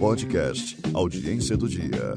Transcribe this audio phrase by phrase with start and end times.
[0.00, 2.14] Podcast Audiência do Dia.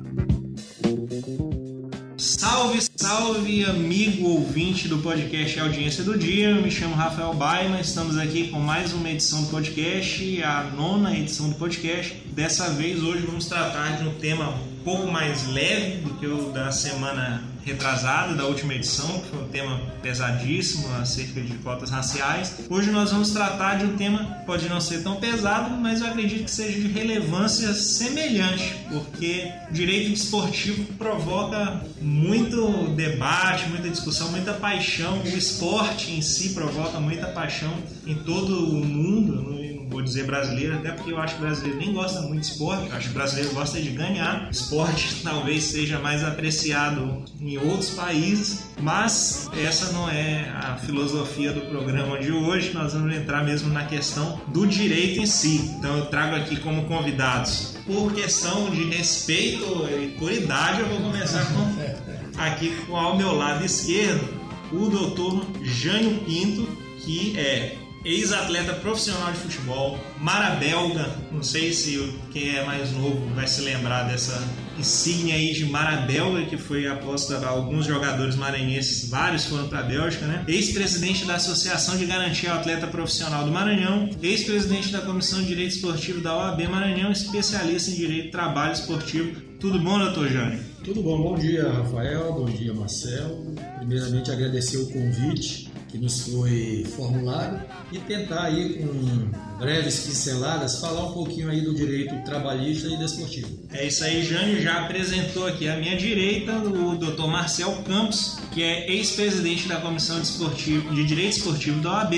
[2.18, 6.52] Salve, salve, amigo ouvinte do podcast Audiência do Dia.
[6.52, 7.82] Eu me chamo Rafael Baima.
[7.82, 12.16] Estamos aqui com mais uma edição do podcast, a nona edição do podcast.
[12.28, 16.54] Dessa vez, hoje, vamos tratar de um tema um pouco mais leve do que o
[16.54, 22.56] da semana retrasada, da última edição, que foi um tema pesadíssimo acerca de cotas raciais.
[22.70, 26.08] Hoje nós vamos tratar de um tema que pode não ser tão pesado, mas eu
[26.08, 34.54] acredito que seja de relevância semelhante, porque direito desportivo provoca muito debate, muita discussão, muita
[34.54, 35.20] paixão.
[35.20, 37.74] O esporte em si provoca muita paixão
[38.06, 39.63] em todo o mundo,
[39.94, 42.90] vou dizer brasileiro, até porque eu acho que o brasileiro nem gosta muito de esporte,
[42.90, 44.50] eu acho que o brasileiro gosta de ganhar.
[44.52, 51.62] Esporte talvez seja mais apreciado em outros países, mas essa não é a filosofia do
[51.62, 52.74] programa de hoje.
[52.74, 55.72] Nós vamos entrar mesmo na questão do direito em si.
[55.78, 61.02] Então eu trago aqui como convidados, por questão de respeito e por idade, eu vou
[61.02, 61.74] começar com
[62.42, 64.42] aqui ao meu lado esquerdo
[64.72, 72.20] o doutor Jânio Pinto, que é ex-atleta profissional de futebol, Mara Belga, não sei se
[72.32, 74.44] quem é mais novo vai se lembrar dessa
[74.78, 79.80] insígnia aí de Mara Belga, que foi aposta a alguns jogadores maranhenses, vários foram para
[79.80, 80.44] a Bélgica, né?
[80.48, 85.76] Ex-presidente da Associação de Garantia ao Atleta Profissional do Maranhão, ex-presidente da Comissão de Direito
[85.76, 89.40] Esportivo da OAB Maranhão, especialista em Direito do Trabalho Esportivo.
[89.60, 90.60] Tudo bom, doutor Jânio?
[90.84, 93.56] Tudo bom, bom dia, Rafael, bom dia, Marcel.
[93.78, 101.06] Primeiramente, agradecer o convite que nos foi formulado e tentar aí com breves pinceladas falar
[101.06, 103.48] um pouquinho aí do direito trabalhista e desportivo.
[103.72, 107.28] É isso aí, Jânio já apresentou aqui à minha direita o Dr.
[107.28, 112.14] Marcel Campos, que é ex-presidente da Comissão de, Esportivo, de Direito Esportivo da OAB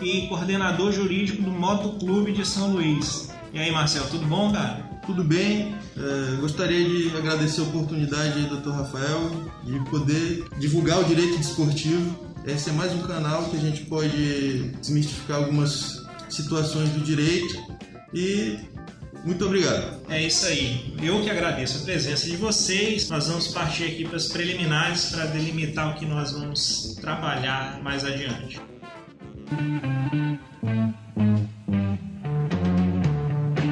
[0.00, 3.28] e coordenador jurídico do Moto Clube de São Luís.
[3.52, 4.88] E aí, Marcel, tudo bom, cara?
[5.04, 8.70] Tudo bem, é, gostaria de agradecer a oportunidade aí, Dr.
[8.70, 9.30] Rafael,
[9.64, 14.70] de poder divulgar o direito desportivo esse é mais um canal que a gente pode
[14.80, 17.78] desmistificar algumas situações do direito
[18.12, 18.58] e
[19.24, 20.00] muito obrigado.
[20.08, 20.94] É isso aí.
[21.02, 23.08] Eu que agradeço a presença de vocês.
[23.10, 28.04] Nós vamos partir aqui para as preliminares para delimitar o que nós vamos trabalhar mais
[28.04, 28.60] adiante.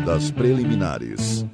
[0.04, 1.44] Das preliminares.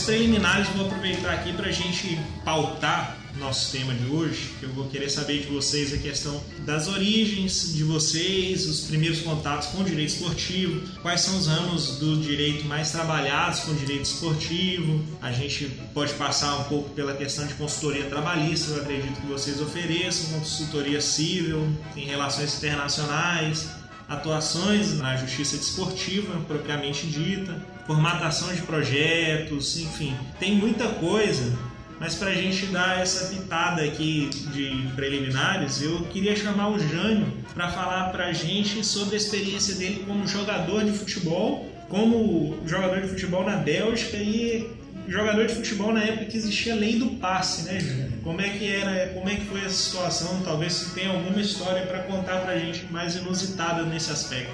[0.00, 4.88] Nas preliminares, vou aproveitar aqui para a gente pautar nosso tema de hoje, eu vou
[4.88, 9.84] querer saber de vocês a questão das origens de vocês, os primeiros contatos com o
[9.84, 15.02] direito esportivo, quais são os ramos do direito mais trabalhados com o direito esportivo.
[15.22, 19.60] A gente pode passar um pouco pela questão de consultoria trabalhista, eu acredito que vocês
[19.60, 23.68] ofereçam, consultoria civil, em relações internacionais,
[24.10, 27.56] atuações na justiça desportiva propriamente dita,
[27.86, 31.56] formatação de projetos, enfim, tem muita coisa.
[32.00, 37.32] Mas para a gente dar essa pitada aqui de preliminares, eu queria chamar o Jânio
[37.54, 43.02] para falar para a gente sobre a experiência dele como jogador de futebol, como jogador
[43.02, 47.10] de futebol na Bélgica e jogador de futebol na época que existia a lei do
[47.16, 48.10] passe, né?
[48.22, 50.40] Como é que era, como é que foi essa situação?
[50.42, 54.52] Talvez se tenha alguma história para contar pra gente mais inusitada nesse aspecto.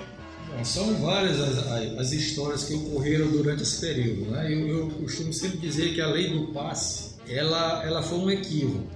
[0.49, 4.53] Bom, são várias as, as, histórias que ocorreram durante esse período, né?
[4.53, 8.87] Eu, eu costumo sempre dizer que a lei do passe, ela, ela foi um equívoco,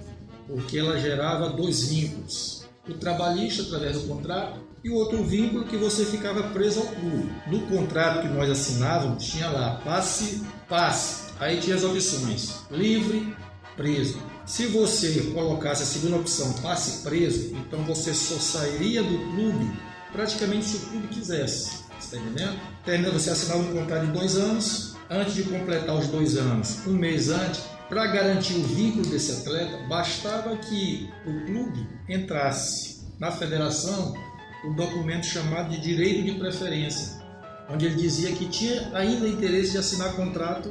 [0.47, 2.65] porque ela gerava dois vínculos.
[2.87, 7.29] O trabalhista através do contrato e o outro vínculo que você ficava preso ao clube.
[7.47, 13.35] No contrato que nós assinávamos tinha lá passe, passe, Aí tinha as opções: livre,
[13.75, 14.21] preso.
[14.45, 19.71] Se você colocasse a segunda opção, passe preso, então você só sairia do clube
[20.11, 21.81] praticamente se o clube quisesse.
[21.99, 23.11] Está entendendo?
[23.13, 24.91] Você assinar um contrato de dois anos.
[25.09, 29.85] Antes de completar os dois anos, um mês antes, para garantir o vínculo desse atleta,
[29.89, 34.15] bastava que o clube entrasse na federação
[34.63, 37.21] o documento chamado de direito de preferência,
[37.69, 40.69] onde ele dizia que tinha ainda interesse de assinar contrato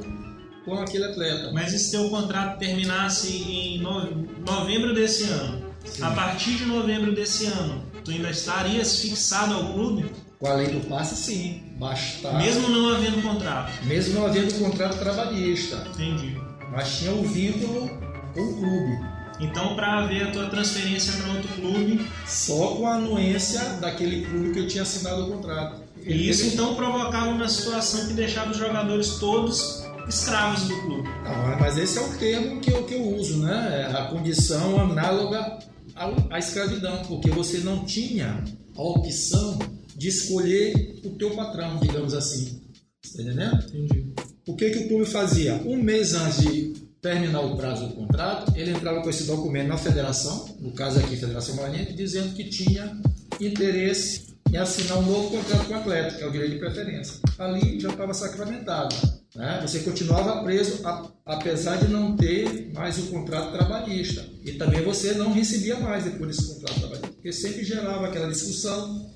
[0.65, 1.51] com aquele atleta.
[1.51, 5.71] Mas e se teu contrato terminasse em novembro desse ano?
[5.85, 6.03] Sim.
[6.03, 10.11] A partir de novembro desse ano, tu ainda estarias fixado ao clube?
[10.39, 11.63] Com a lei do passe, sim.
[11.77, 12.37] Bastava.
[12.37, 13.85] Mesmo não havendo contrato?
[13.85, 15.87] Mesmo não havendo contrato trabalhista.
[15.93, 16.39] Entendi.
[16.71, 17.89] Mas tinha o vínculo
[18.33, 19.11] com o clube.
[19.39, 22.07] Então, para haver a tua transferência para outro clube.
[22.27, 25.81] Só com a anuência daquele clube que eu tinha assinado o contrato.
[26.03, 31.09] E isso então provocava uma situação que deixava os jogadores todos escravos do clube.
[31.23, 33.87] Não, mas esse é o termo que eu, que eu uso, né?
[33.89, 35.59] É a condição análoga
[36.29, 38.43] à escravidão, porque você não tinha
[38.75, 39.57] a opção
[39.95, 42.61] de escolher o teu patrão, digamos assim.
[43.03, 43.63] Está entendendo?
[43.69, 44.13] Entendi.
[44.47, 45.55] O que, que o clube fazia?
[45.65, 49.77] Um mês antes de terminar o prazo do contrato, ele entrava com esse documento na
[49.77, 52.99] federação, no caso aqui, Federação Maranhense, dizendo que tinha
[53.39, 57.19] interesse em assinar um novo contrato com o atleta, que é o direito de preferência.
[57.39, 58.95] Ali já estava sacramentado.
[59.33, 59.59] Né?
[59.61, 64.25] Você continuava preso, a, apesar de não ter mais o contrato trabalhista.
[64.43, 69.09] E também você não recebia mais depois desse contrato trabalhista, porque sempre gerava aquela discussão.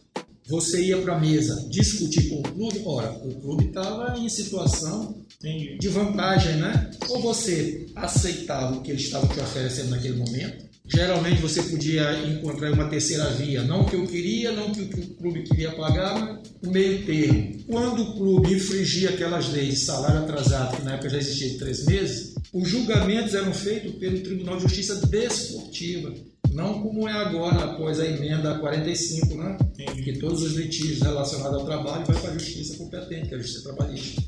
[0.47, 5.25] Você ia para a mesa discutir com o clube, ora, o clube estava em situação
[5.39, 5.79] Entendi.
[5.79, 6.91] de vantagem, né?
[7.09, 10.64] Ou você aceitava o que eles estavam te oferecendo naquele momento.
[10.87, 15.43] Geralmente você podia encontrar uma terceira via, não que eu queria, não que o clube
[15.43, 17.63] queria pagar, mas o meio termo.
[17.65, 21.57] Quando o clube infringia aquelas leis de salário atrasado, que na época já existia de
[21.57, 26.13] três meses, os julgamentos eram feitos pelo Tribunal de Justiça Desportiva.
[26.51, 29.57] Não como é agora, após a emenda 45, né?
[30.03, 33.41] que todos os litígios relacionados ao trabalho vai para a justiça competente, que é a
[33.41, 34.21] justiça trabalhista.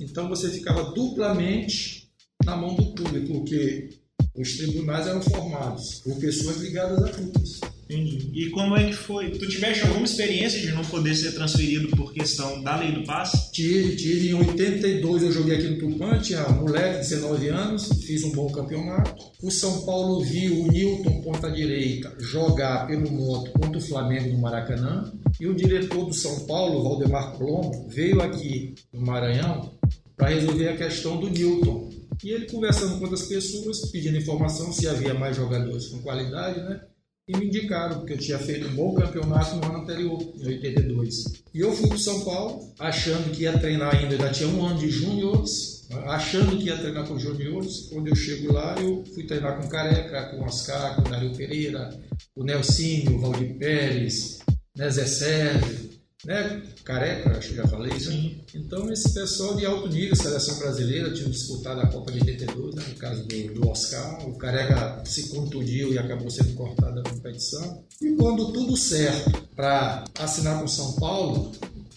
[0.00, 2.08] Então você ficava duplamente
[2.44, 3.99] na mão do clube, porque
[4.40, 7.60] os tribunais eram formados por pessoas ligadas a clubes.
[7.90, 8.30] Entendi.
[8.32, 9.30] E como é que foi?
[9.30, 13.50] Tu tiveste alguma experiência de não poder ser transferido por questão da lei do passe?
[13.50, 14.28] Tive, tive.
[14.28, 18.48] Em 82 eu joguei aqui no Tupã, tinha um moleque, 19 anos, fiz um bom
[18.52, 19.12] campeonato.
[19.42, 24.38] O São Paulo viu o Newton, ponta direita, jogar pelo moto contra o Flamengo no
[24.38, 25.12] Maracanã.
[25.40, 29.72] E o diretor do São Paulo, Valdemar Colombo, veio aqui no Maranhão
[30.16, 31.90] para resolver a questão do Newton.
[32.22, 36.80] E ele conversando com outras pessoas, pedindo informação se havia mais jogadores com qualidade, né?
[37.26, 41.42] E me indicaram, porque eu tinha feito um bom campeonato no ano anterior, em 82.
[41.54, 44.78] E eu fui para São Paulo, achando que ia treinar ainda, ainda tinha um ano
[44.78, 47.88] de júniores, achando que ia treinar com júniores.
[47.90, 51.96] Quando eu chego lá, eu fui treinar com Careca, com Oscar, com Dario Pereira,
[52.34, 54.40] o Nelsinho, o Valdir Pérez,
[54.76, 55.90] né, Sérgio,
[56.24, 56.62] né?
[56.84, 58.10] Careca, acho que já falei isso.
[58.12, 58.34] Né?
[58.54, 62.84] Então, esse pessoal de alto nível, seleção brasileira, tinha disputado a Copa de 82, né?
[62.88, 64.28] no caso do, do, Oscar.
[64.28, 67.82] O Careca se contundiu e acabou sendo cortado da competição.
[68.00, 71.52] E quando tudo certo para assinar com São Paulo,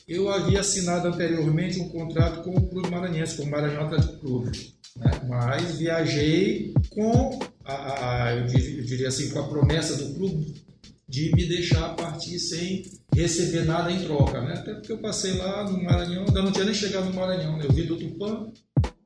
[0.07, 4.73] eu havia assinado anteriormente um contrato com o Clube Maranhense, com o Maranhão Atlético Clube.
[4.97, 5.11] Né?
[5.27, 10.63] Mas viajei com, a, a, eu, diria, eu diria assim, com a promessa do clube
[11.07, 12.83] de me deixar partir sem
[13.13, 14.53] receber nada em troca, né?
[14.53, 17.65] Até porque eu passei lá no Maranhão, ainda não tinha nem chegado no Maranhão, né?
[17.65, 18.51] Eu vim do Tupã,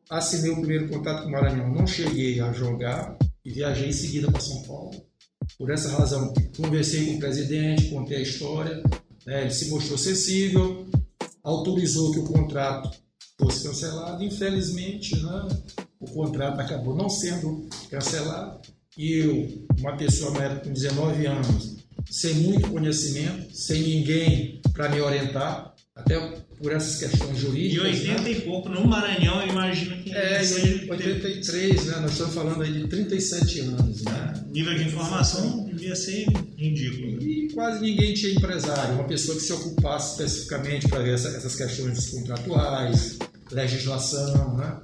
[0.09, 4.31] assinei o primeiro contato com o Maranhão, não cheguei a jogar e viajei em seguida
[4.31, 4.91] para São Paulo.
[5.57, 8.81] Por essa razão, conversei com o presidente, contei a história,
[9.25, 9.41] né?
[9.41, 10.87] ele se mostrou sensível,
[11.43, 12.91] autorizou que o contrato
[13.39, 14.23] fosse cancelado.
[14.23, 15.47] Infelizmente, né?
[15.99, 18.59] o contrato acabou não sendo cancelado.
[18.97, 21.76] E eu, uma pessoa na época com 19 anos,
[22.09, 26.17] sem muito conhecimento, sem ninguém para me orientar, até
[26.59, 27.99] por essas questões jurídicas.
[27.99, 28.31] De 80 né?
[28.31, 30.13] e pouco, no Maranhão, eu imagino que.
[30.13, 31.99] É, em 83, né?
[31.99, 34.03] Nós estamos falando aí de 37 anos.
[34.03, 34.45] Né?
[34.51, 37.21] Nível de informação devia ser ridículo.
[37.21, 41.55] E quase ninguém tinha empresário, uma pessoa que se ocupasse especificamente para ver essa, essas
[41.55, 43.17] questões contratuais,
[43.51, 44.79] legislação, né?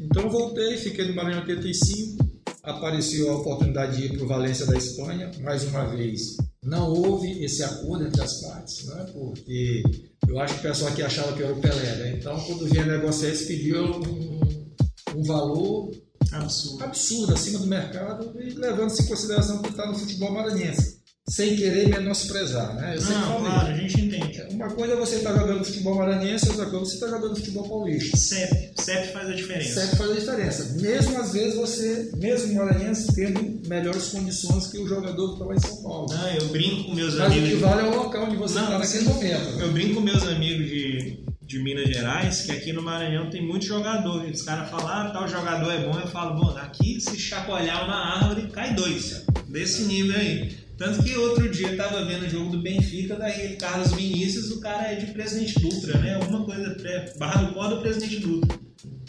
[0.00, 2.24] Então voltei, fiquei no Maranhão 85,
[2.62, 7.44] apareceu a oportunidade de ir para o Valência da Espanha, mais uma vez não houve
[7.44, 9.06] esse acordo entre as partes, né?
[9.12, 9.82] porque
[10.28, 11.96] eu acho que o pessoal aqui achava que era o Pelé.
[11.96, 12.16] Né?
[12.18, 14.74] Então, quando vinha negociar, eles pediam um,
[15.14, 15.90] um valor
[16.32, 16.84] absurdo.
[16.84, 20.95] absurdo acima do mercado e levando-se em consideração que está no futebol maranhense
[21.28, 22.94] sem querer menosprezar, né?
[22.96, 24.42] Eu não, claro, a gente entende.
[24.52, 27.36] Uma coisa é você estar tá jogando futebol maranhense, outra coisa é você está jogando
[27.36, 28.16] futebol paulista.
[28.16, 29.80] CEP, CEP faz a diferença.
[29.80, 30.64] CEP faz a diferença.
[30.80, 35.54] Mesmo às vezes você, mesmo maranhense, tendo melhores condições que o jogador que está lá
[35.54, 36.06] em São Paulo.
[36.14, 37.42] Não, eu brinco com meus Mas amigos.
[37.42, 39.60] Mas o que vale é o local onde você está naquele momento.
[39.60, 43.66] Eu brinco com meus amigos de, de Minas Gerais, que aqui no Maranhão tem muito
[43.66, 44.24] jogador.
[44.24, 45.98] Os caras falam, ah, tal jogador é bom.
[45.98, 49.24] Eu falo, bom, aqui se chacoalhar uma árvore, cai dois.
[49.48, 50.65] Desse nível aí.
[50.76, 54.60] Tanto que outro dia eu tava vendo o jogo do Benfica, daí Carlos Vinícius, o
[54.60, 56.14] cara é de Presidente Dutra, né?
[56.16, 56.76] Alguma coisa,
[57.18, 58.58] Barra do Pó do Presidente Dutra.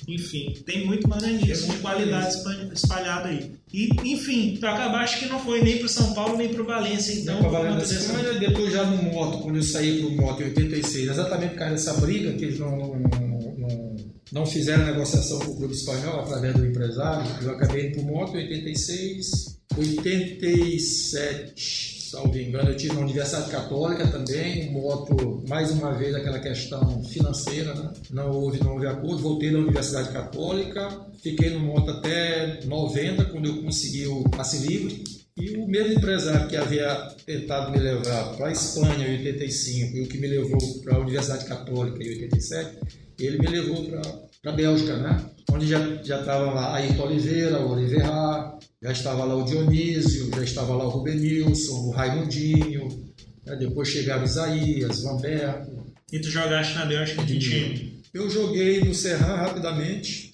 [0.08, 2.34] Enfim, tem muito maranhense de qualidade
[2.74, 3.52] espalhada aí.
[3.74, 6.66] E, enfim, para acabar, acho que não foi nem para São Paulo nem para o
[6.66, 7.12] Valência.
[7.12, 8.40] Então, para Valência, dessa...
[8.40, 11.74] depois já no moto, quando eu saí para o moto em 86, exatamente por causa
[11.74, 12.98] dessa briga, que eles não, não,
[13.58, 13.96] não,
[14.32, 18.06] não fizeram negociação com o clube espanhol através do empresário, eu acabei indo para o
[18.06, 25.94] moto em 86 87, salvo engano, eu tive na Universidade Católica também, moto, mais uma
[25.94, 27.92] vez, aquela questão financeira, né?
[28.10, 33.48] não houve, não houve acordo, voltei na Universidade Católica, fiquei no moto até 90, quando
[33.48, 35.04] eu consegui o passe livre,
[35.38, 40.02] e o mesmo empresário que havia tentado me levar para a Espanha em 85 e
[40.02, 42.80] o que me levou para a Universidade Católica em 87,
[43.20, 45.30] ele me levou para a Bélgica, né?
[45.52, 50.44] onde já já estava lá Ayrton Oliveira, o Oliveira, já estava lá o Dionísio, já
[50.44, 53.14] estava lá o Rubenilson, o Raimundinho,
[53.46, 53.56] né?
[53.56, 55.88] depois chegaram Isaías, Lamberto.
[56.12, 58.02] E tu jogaste na Bélgica de time?
[58.14, 60.34] Eu joguei no Serran rapidamente,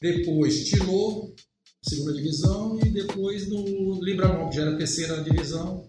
[0.00, 1.34] depois Tilô,
[1.82, 5.86] segunda divisão, e depois no Libramon, que já era terceira divisão.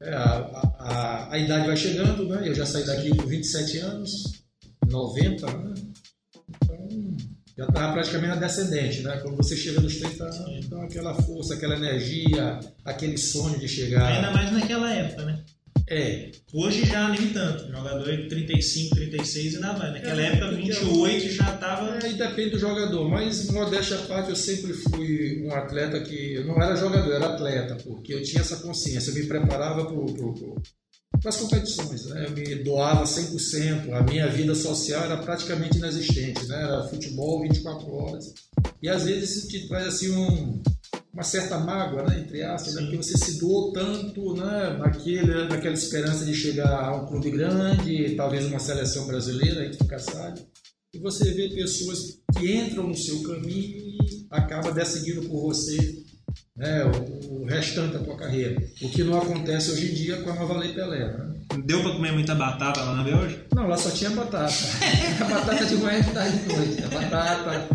[0.00, 0.36] É, a,
[0.78, 2.46] a, a, idade vai chegando, né?
[2.46, 4.44] Eu já saí daqui com 27 anos,
[4.86, 5.74] 90, né?
[7.56, 9.16] Já estava praticamente na descendente, né?
[9.22, 14.06] Quando você chega nos 30 anos, então aquela força, aquela energia, aquele sonho de chegar.
[14.06, 15.42] Ainda mais naquela época, né?
[15.88, 16.32] É.
[16.52, 17.70] Hoje já nem tanto.
[17.70, 19.92] Jogador de 35, 36 ainda vai.
[19.92, 21.98] Naquela é, época, 28 já estava.
[22.04, 23.08] É, e depende do jogador.
[23.08, 26.34] Mas, modéstia à parte, eu sempre fui um atleta que.
[26.34, 29.10] Eu não era jogador, era atleta, porque eu tinha essa consciência.
[29.10, 29.94] Eu me preparava para
[31.24, 32.06] as competições.
[32.06, 32.26] Né?
[32.26, 33.92] Eu me doava 100%.
[33.92, 36.46] A minha vida social era praticamente inexistente.
[36.46, 36.62] Né?
[36.62, 38.34] Era futebol 24 horas.
[38.82, 40.62] E às vezes isso te traz assim um
[41.16, 45.72] uma certa mágoa, né, entre aspas, né, porque você se doou tanto né, naquele, naquela
[45.72, 50.42] esperança de chegar a um clube grande, talvez uma seleção brasileira, a gente nunca sabe.
[50.92, 56.04] E você vê pessoas que entram no seu caminho e acabam decidindo por você
[56.56, 58.60] né, o, restante da tua carreira.
[58.82, 61.06] O que não acontece hoje em dia com a Nova Lei Pelé.
[61.06, 61.34] Né?
[61.64, 63.46] Deu para comer muita batata lá na Bélgica?
[63.54, 64.52] Não, lá só tinha batata.
[65.20, 66.82] a batata de manhã e tarde de noite.
[66.84, 67.68] A batata,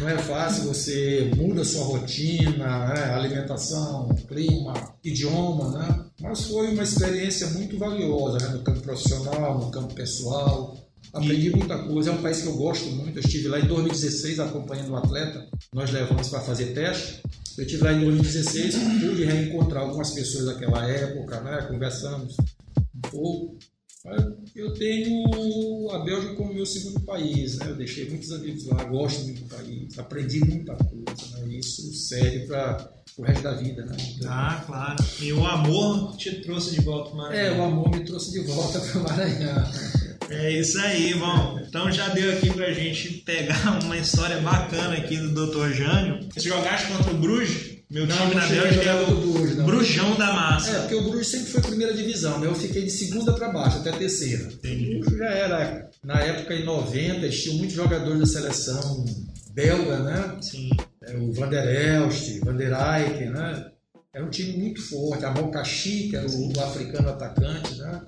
[0.00, 3.14] não é fácil, você muda sua rotina, né?
[3.14, 6.04] alimentação, clima, idioma, né?
[6.20, 8.54] Mas foi uma experiência muito valiosa né?
[8.54, 10.76] no campo profissional, no campo pessoal.
[11.12, 13.18] Aprendi muita coisa, é um país que eu gosto muito.
[13.18, 17.22] Eu estive lá em 2016 acompanhando um atleta, nós levamos para fazer teste.
[17.56, 21.66] Eu estive lá em 2016, pude reencontrar algumas pessoas daquela época, né?
[21.68, 22.36] conversamos
[22.94, 23.58] um pouco.
[24.54, 27.66] Eu tenho a Bélgica como meu segundo país, né?
[27.68, 31.54] Eu deixei muitos amigos lá, gosto muito do país, aprendi muita coisa, né?
[31.56, 33.96] Isso serve para o resto da vida, né?
[34.16, 35.04] Então, ah, claro.
[35.20, 37.44] E o amor te trouxe de volta para o Maranhão.
[37.44, 39.64] É, o amor me trouxe de volta para o Maranhão.
[40.30, 41.60] É isso aí, bom.
[41.66, 45.72] Então já deu aqui pra gente pegar uma história bacana aqui do Dr.
[45.72, 46.28] Jânio.
[46.32, 47.78] Você jogaste contra o Bruges?
[47.90, 49.64] Meu não, time não na Bélgica é o Bruges, não.
[49.64, 50.70] Brujão da Massa.
[50.70, 52.46] É, porque o Bruges sempre foi primeira divisão, né?
[52.46, 54.44] Eu fiquei de segunda para baixo, até terceira.
[54.44, 55.00] Entendi.
[55.00, 59.06] O já era, na época, em 90, tinha muitos jogadores da seleção
[59.54, 60.36] belga, né?
[60.42, 60.68] Sim.
[61.02, 63.70] É, o Van der Elst, Van der Eyck, né?
[64.12, 65.24] Era um time muito forte.
[65.24, 68.02] A Mokashi, que era o, o africano atacante, né?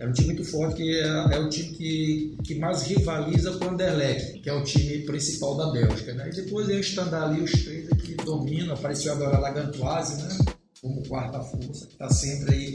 [0.00, 3.64] É um time muito forte, que é, é o time que, que mais rivaliza com
[3.64, 6.14] o Anderlecht, que é o time principal da Bélgica.
[6.14, 6.30] Né?
[6.32, 8.74] E depois eles estão ali os três que dominam.
[8.74, 10.54] Apareceu agora a Lagantoise, né?
[10.80, 12.74] como quarta força, que está sempre aí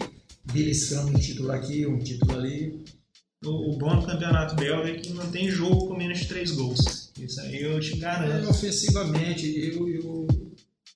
[0.51, 2.83] beliscando um título aqui, um título ali.
[3.45, 6.51] O, o bom do campeonato belga é que não tem jogo com menos de três
[6.51, 7.11] gols.
[7.17, 8.47] Isso aí eu te garanto.
[8.47, 10.27] É, ofensivamente, eu, eu,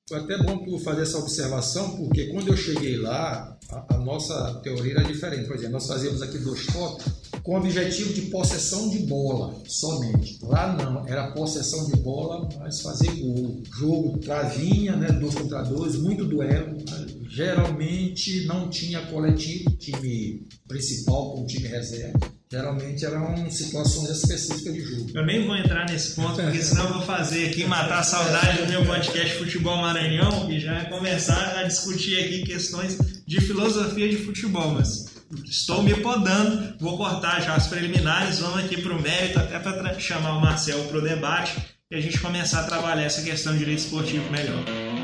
[0.09, 4.93] foi até bom tu fazer essa observação, porque quando eu cheguei lá, a, nossa teoria
[4.93, 5.45] era diferente.
[5.45, 7.05] Por exemplo, nós fazíamos aqui dois toques
[7.43, 10.39] com o objetivo de possessão de bola somente.
[10.43, 13.61] Lá não, era possessão de bola, mas fazer gol.
[13.77, 16.77] Jogo travinha, né, dois contra dois, muito duelo.
[16.77, 17.07] Né?
[17.37, 22.17] Geralmente não tinha coletivo, time principal com time reserva.
[22.51, 25.11] Geralmente eram situações específicas de jogo.
[25.13, 28.63] Eu nem vou entrar nesse ponto, porque senão eu vou fazer aqui, matar a saudade
[28.63, 34.17] do meu podcast Futebol Maranhão e já começar a discutir aqui questões de filosofia de
[34.17, 35.05] futebol, mas
[35.45, 39.99] estou me podando, vou cortar já as preliminares, vamos aqui para o mérito, até para
[39.99, 41.55] chamar o Marcel para o debate
[41.91, 44.96] e a gente começar a trabalhar essa questão de direito esportivo melhor.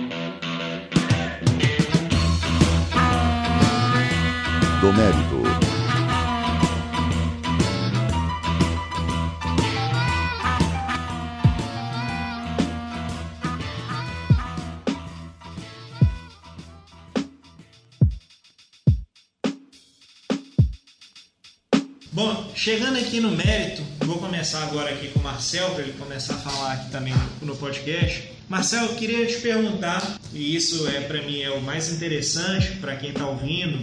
[4.84, 5.42] Do mérito.
[22.12, 26.36] Bom, chegando aqui no mérito, vou começar agora aqui com o Marcel, para ele começar
[26.36, 28.30] a falar aqui também no podcast.
[28.50, 32.96] Marcel, eu queria te perguntar, e isso é para mim é o mais interessante para
[32.96, 33.80] quem está ouvindo,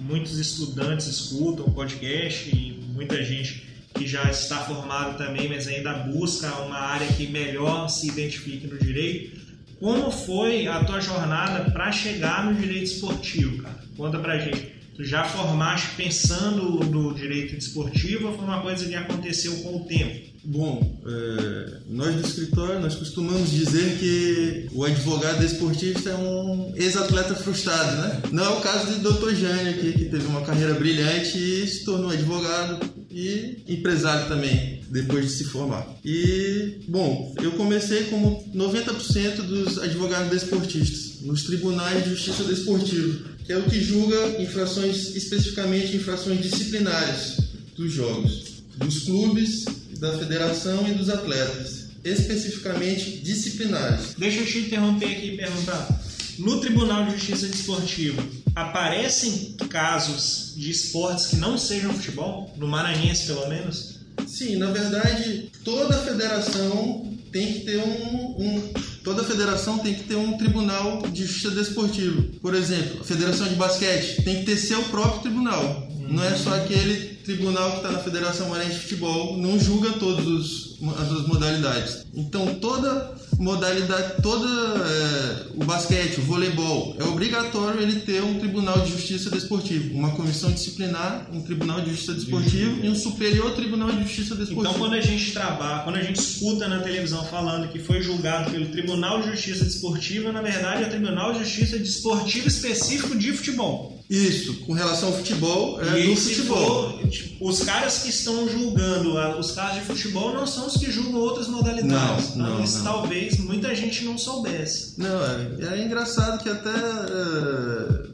[0.00, 5.92] muitos estudantes escutam o podcast e muita gente que já está formado também, mas ainda
[5.94, 9.40] busca uma área que melhor se identifique no direito.
[9.78, 13.80] Como foi a tua jornada para chegar no direito esportivo, cara?
[13.96, 14.79] Conta pra gente.
[15.02, 20.30] Já formaste pensando no direito desportivo ou foi uma coisa que aconteceu com o tempo?
[20.42, 27.34] Bom, é, nós do escritório, nós costumamos dizer que o advogado desportista é um ex-atleta
[27.34, 28.22] frustrado, né?
[28.32, 29.34] Não é o caso do Dr.
[29.34, 32.80] Jânio aqui, que teve uma carreira brilhante e se tornou advogado
[33.10, 35.86] e empresário também, depois de se formar.
[36.04, 43.54] E, bom, eu comecei como 90% dos advogados desportistas, nos tribunais de justiça desportiva, que
[43.54, 47.36] é o que julga infrações, especificamente infrações disciplinares
[47.76, 49.64] dos jogos, dos clubes,
[49.98, 54.14] da federação e dos atletas, especificamente disciplinares.
[54.16, 56.00] Deixa eu te interromper aqui e perguntar.
[56.38, 58.22] No Tribunal de Justiça Desportiva,
[58.54, 62.54] aparecem casos de esportes que não sejam futebol?
[62.56, 63.96] No Maranhense, pelo menos?
[64.28, 68.72] Sim, na verdade, toda federação tem que ter um, um,
[69.04, 72.22] toda federação tem que ter um tribunal de justiça desportiva.
[72.40, 75.88] Por exemplo, a Federação de Basquete tem que ter seu próprio tribunal.
[76.08, 80.76] Não é só aquele tribunal que está na Federação Maranhense de Futebol, não julga todas
[80.98, 82.04] as modalidades.
[82.14, 88.80] Então toda modalidade, toda é, o basquete, o voleibol, é obrigatório ele ter um tribunal
[88.80, 93.90] de justiça desportivo, uma comissão disciplinar, um tribunal de justiça desportivo e um superior tribunal
[93.90, 94.60] de justiça desportivo.
[94.60, 98.50] Então quando a gente trabalha, quando a gente escuta na televisão falando que foi julgado
[98.50, 103.32] pelo Tribunal de Justiça Desportiva, na verdade é o Tribunal de Justiça Desportiva específico de
[103.32, 104.00] futebol.
[104.10, 106.98] Isso, com relação ao futebol, é e do futebol.
[106.98, 110.90] For, tipo, os caras que estão julgando os casos de futebol não são os que
[110.90, 112.34] julgam outras modalidades.
[112.34, 112.84] Não, não, Isso não.
[112.84, 114.94] talvez muita gente não soubesse.
[114.98, 118.06] Não, é, é engraçado que até é,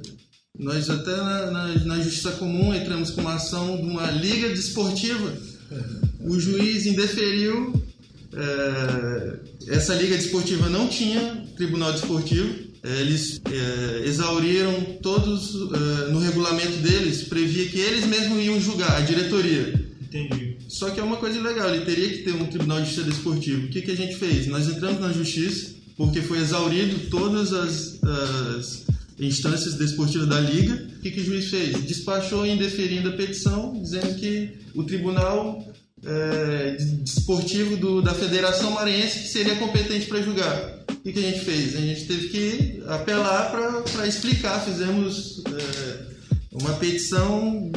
[0.58, 5.32] nós até na, na, na, Justiça Comum entramos com uma ação de uma liga desportiva.
[6.20, 7.82] O juiz indeferiu.
[8.32, 16.76] É, essa liga desportiva não tinha tribunal desportivo eles é, exauriram todos é, no regulamento
[16.78, 21.40] deles previa que eles mesmos iam julgar a diretoria entendi só que é uma coisa
[21.40, 23.66] legal ele teria que ter um tribunal de justiça desportivo.
[23.66, 24.46] O que que a gente fez?
[24.46, 28.84] Nós entramos na justiça porque foi exaurido todas as, as
[29.18, 30.74] instâncias desportivas da liga.
[30.98, 31.82] O que que o juiz fez?
[31.84, 35.66] Despachou indeferindo a petição dizendo que o tribunal
[36.04, 40.84] é, desportivo do, da Federação Maranhense que seria competente para julgar.
[40.90, 41.74] O que a gente fez?
[41.74, 43.50] A gente teve que apelar
[43.90, 46.06] para explicar, fizemos é,
[46.52, 47.72] uma petição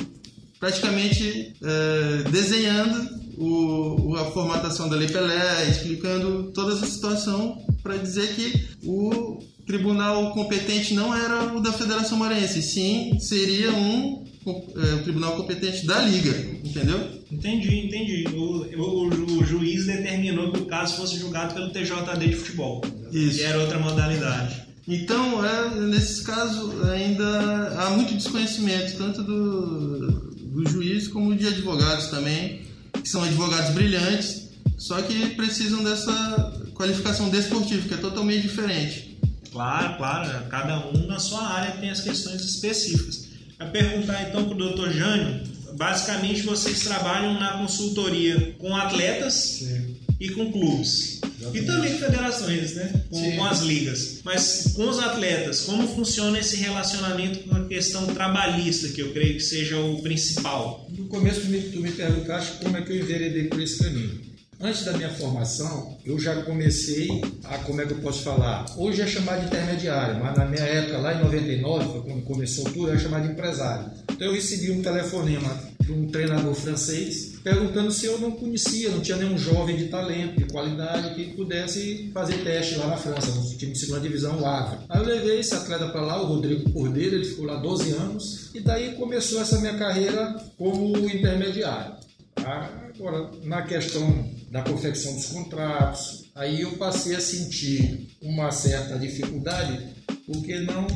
[0.59, 8.35] praticamente é, desenhando o, a formatação da Lei Pelé, explicando toda essa situação para dizer
[8.35, 15.03] que o tribunal competente não era o da Federação Maranhense, sim seria um é, o
[15.03, 16.31] tribunal competente da liga,
[16.63, 16.99] entendeu?
[17.31, 18.25] Entendi, entendi.
[18.33, 23.37] O, o, o, juiz determinou que o caso fosse julgado pelo TJD de futebol, Isso.
[23.37, 24.63] que era outra modalidade.
[24.87, 32.07] Então, é, nesses casos, ainda há muito desconhecimento, tanto do, do juiz como de advogados
[32.07, 32.61] também,
[32.93, 39.17] que são advogados brilhantes, só que precisam dessa qualificação desportiva, que é totalmente diferente.
[39.51, 43.27] Claro, claro, cada um na sua área tem as questões específicas.
[43.59, 44.91] A perguntar então para o Dr.
[44.91, 45.43] Jânio,
[45.77, 49.98] basicamente vocês trabalham na consultoria com atletas Sim.
[50.19, 51.21] E com clubes.
[51.53, 53.03] E também federações, né?
[53.09, 54.19] Com, com, as ligas.
[54.23, 59.35] Mas com os atletas, como funciona esse relacionamento com a questão trabalhista, que eu creio
[59.35, 60.85] que seja o principal?
[60.89, 64.28] No começo tu me, tu me perguntaste como é que eu enveredei por esse caminho.
[64.61, 68.65] Antes da minha formação, eu já comecei a, como é que eu posso falar?
[68.75, 72.89] Hoje é chamado de intermediário, mas na minha época, lá em 99, quando começou tudo,
[72.89, 73.89] era chamado de empresário.
[74.11, 78.99] Então eu recebi um telefonema de um treinador francês perguntando se eu não conhecia, não
[78.99, 83.57] tinha nenhum jovem de talento, de qualidade, que pudesse fazer teste lá na França, no
[83.57, 84.79] time de segunda divisão, o Havre.
[84.89, 88.51] Aí eu levei esse atleta para lá, o Rodrigo Cordeiro, ele ficou lá 12 anos,
[88.53, 91.93] e daí começou essa minha carreira como intermediário.
[92.35, 99.79] Agora, na questão da confecção dos contratos, aí eu passei a sentir uma certa dificuldade
[100.25, 100.87] porque não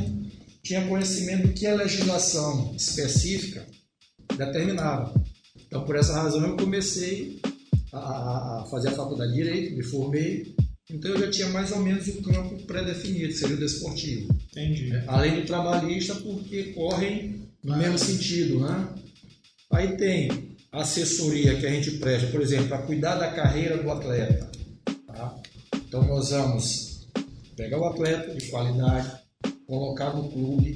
[0.63, 3.66] tinha conhecimento do que a legislação específica
[4.36, 5.13] determinava.
[5.68, 7.39] Então, por essa razão, eu comecei
[7.92, 10.56] a fazer a faculdade de Direito, me formei,
[10.89, 14.36] então eu já tinha mais ou menos o campo pré-definido, seria o desportivo.
[14.52, 14.92] Entendi.
[14.94, 18.89] É, além do trabalhista, porque correm no mesmo sentido, né?
[19.72, 24.50] Aí tem assessoria que a gente presta, por exemplo, para cuidar da carreira do atleta.
[25.06, 25.40] Tá?
[25.76, 27.08] Então nós vamos
[27.56, 29.12] pegar o atleta de qualidade,
[29.68, 30.76] colocar no clube,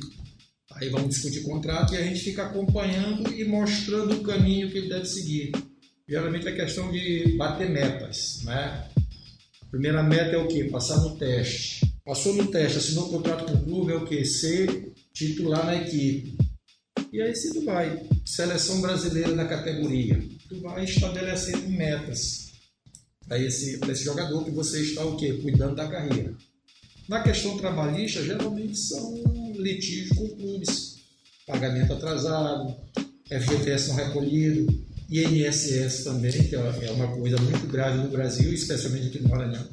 [0.74, 4.90] aí vamos discutir contrato e a gente fica acompanhando e mostrando o caminho que ele
[4.90, 5.52] deve seguir.
[6.08, 8.88] Geralmente é questão de bater metas, né?
[9.62, 10.66] A primeira meta é o quê?
[10.66, 11.92] Passar no teste.
[12.06, 14.24] Passou no teste, assinou o contrato com o clube, é o que?
[14.24, 16.38] Ser titular na equipe.
[17.17, 22.51] E aí se tu vai, seleção brasileira na categoria, tu vai estabelecendo metas
[23.27, 25.34] para esse, esse jogador que você está o quê?
[25.41, 26.36] Cuidando da carreira.
[27.10, 29.15] Na questão trabalhista, geralmente são
[29.56, 30.97] litígios com clubes.
[31.47, 32.75] Pagamento atrasado,
[33.32, 39.23] FGTS não recolhido, INSS também, que é uma coisa muito grave no Brasil, especialmente aqui
[39.23, 39.67] no Maranhão.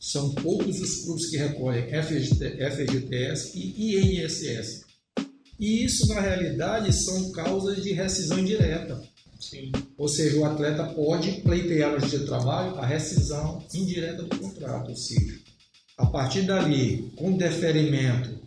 [0.00, 4.85] São poucos os clubes que recolhem FGTS e INSS.
[5.58, 9.02] E isso, na realidade, são causas de rescisão indireta.
[9.40, 9.72] Sim.
[9.96, 14.90] Ou seja, o atleta pode pleitear no dia de trabalho a rescisão indireta do contrato.
[14.90, 15.38] Ou seja,
[15.96, 18.38] a partir dali, com deferimento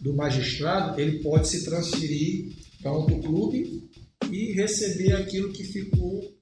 [0.00, 3.88] do magistrado, ele pode se transferir para outro clube
[4.30, 6.32] e receber aquilo que ficou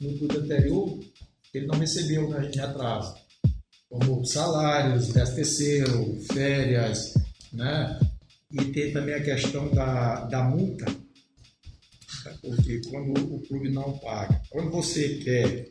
[0.00, 0.98] no clube anterior,
[1.50, 3.14] que ele não recebeu em atraso,
[3.88, 7.14] como salários, 10 terceiro, férias,
[7.52, 7.98] né?
[8.52, 10.86] E tem também a questão da, da multa,
[12.40, 15.68] porque quando o clube não paga, quando você quer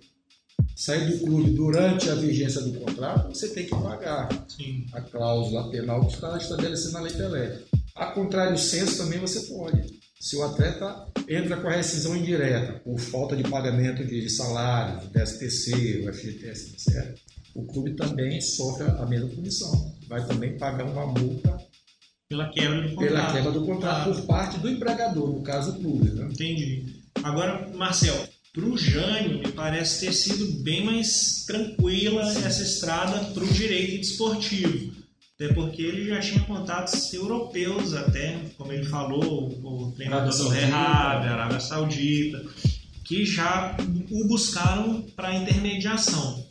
[0.75, 4.85] sair do clube durante a vigência do contrato, você tem que pagar Sim.
[4.93, 7.59] a cláusula penal que está estabelecida na lei Pelé.
[7.95, 9.99] A contrário senso também você pode.
[10.19, 15.13] Se o atleta entra com a rescisão indireta por falta de pagamento de salário, de
[15.13, 17.15] DSTC, FGTS, etc.,
[17.53, 19.95] o clube também sofre a mesma punição.
[20.09, 21.57] Vai também pagar uma multa
[22.29, 23.13] pela quebra do contrato.
[23.13, 24.13] Pela quebra do contrato ah.
[24.13, 26.09] por parte do empregador, no caso o clube.
[26.09, 26.27] Né?
[26.31, 26.95] Entendi.
[27.23, 32.45] Agora, Marcel, para o Jânio, me parece ter sido bem mais tranquila Sim.
[32.45, 34.93] essa estrada para o direito desportivo.
[35.35, 41.27] Até porque ele já tinha contatos europeus até, como ele falou, o treinador do Rehab,
[41.27, 42.41] Arábia Saudita,
[43.03, 43.75] que já
[44.09, 46.45] o buscaram para intermediação.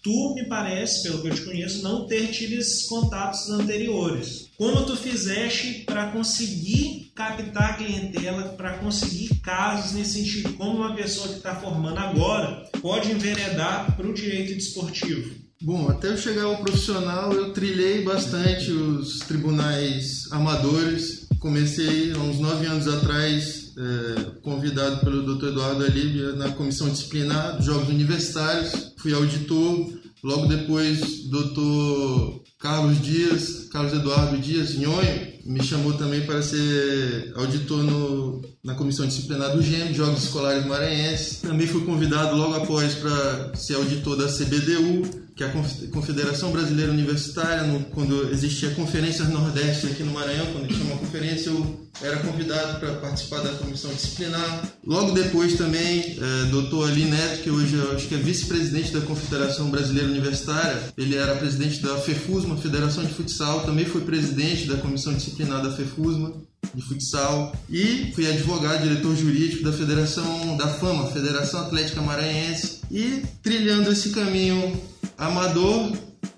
[0.00, 4.49] Tu, me parece, pelo que eu te conheço, não ter tido esses contatos anteriores.
[4.60, 10.52] Como tu fizeste para conseguir captar clientela, para conseguir casos nesse sentido?
[10.52, 15.34] Como uma pessoa que está formando agora pode enveredar para o direito desportivo?
[15.62, 21.26] Bom, até eu chegar ao profissional, eu trilhei bastante os tribunais amadores.
[21.38, 25.52] Comecei há uns nove anos atrás, é, convidado pelo Dr.
[25.52, 28.92] Eduardo Alíbia na comissão disciplinar dos Jogos Universitários.
[28.98, 29.98] Fui auditor.
[30.22, 32.40] Logo depois, Dr.
[32.60, 39.06] Carlos Dias, Carlos Eduardo Dias Nhonho, me chamou também para ser auditor no, na comissão
[39.06, 41.40] disciplinar do GEM, Jogos Escolares Maranhenses.
[41.40, 47.62] Também fui convidado logo após para ser auditor da CBDU, que a Confederação Brasileira Universitária,
[47.62, 52.18] no, quando existia a Conferência Nordeste aqui no Maranhão, quando tinha uma conferência, eu era
[52.18, 54.70] convidado para participar da comissão disciplinar.
[54.86, 59.70] Logo depois também, é, doutor Ali Neto, que hoje acho que é vice-presidente da Confederação
[59.70, 65.14] Brasileira Universitária, ele era presidente da FEFUSMA, Federação de Futsal, também foi presidente da comissão
[65.14, 71.60] disciplinar da FEFUSMA de futsal e fui advogado, diretor jurídico da Federação da Fama, Federação
[71.60, 74.80] Atlética Maranhense e trilhando esse caminho
[75.18, 75.92] amador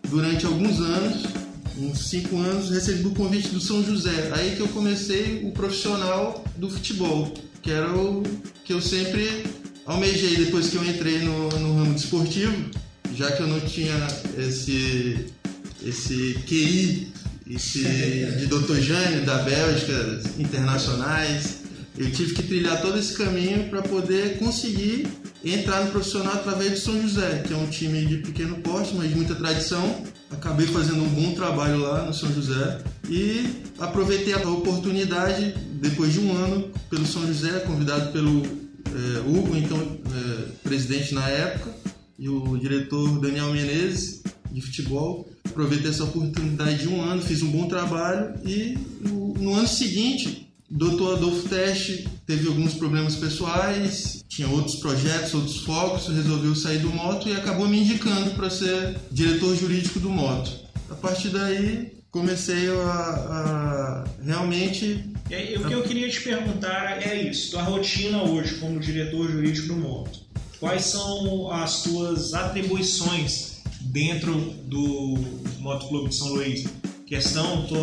[0.09, 1.23] durante alguns anos,
[1.79, 4.31] uns cinco anos, recebi o convite do São José.
[4.35, 7.33] Aí que eu comecei o profissional do futebol,
[7.63, 8.23] que era o
[8.65, 9.45] que eu sempre
[9.87, 12.71] almejei depois que eu entrei no, no ramo desportivo,
[13.15, 13.95] já que eu não tinha
[14.39, 15.27] esse,
[15.83, 17.12] esse QI
[17.47, 18.81] de Dr.
[18.81, 21.63] Jânio, da Bélgica, internacionais.
[21.99, 25.07] Eu tive que trilhar todo esse caminho para poder conseguir
[25.45, 29.11] entrar no profissional através de São José, que é um time de pequeno porte, mas
[29.11, 30.05] de muita tradição.
[30.31, 32.79] Acabei fazendo um bom trabalho lá no São José
[33.09, 33.47] e
[33.79, 39.79] aproveitei a oportunidade, depois de um ano, pelo São José, convidado pelo é, Hugo, então
[39.79, 41.75] é, presidente na época,
[42.19, 45.32] e o diretor Daniel Menezes, de futebol.
[45.45, 50.43] Aproveitei essa oportunidade de um ano, fiz um bom trabalho e no, no ano seguinte
[50.75, 56.89] Doutor Adolfo Teste teve alguns problemas pessoais, tinha outros projetos, outros focos, resolveu sair do
[56.89, 60.51] moto e acabou me indicando para ser diretor jurídico do moto.
[60.91, 65.05] A partir daí comecei a, a realmente.
[65.57, 69.77] O que eu queria te perguntar é isso: tua rotina hoje como diretor jurídico do
[69.77, 70.21] moto.
[70.59, 73.52] Quais são as tuas atribuições
[73.85, 75.19] dentro do
[75.61, 76.65] Motoclube de São Luís?
[77.13, 77.77] questão, tu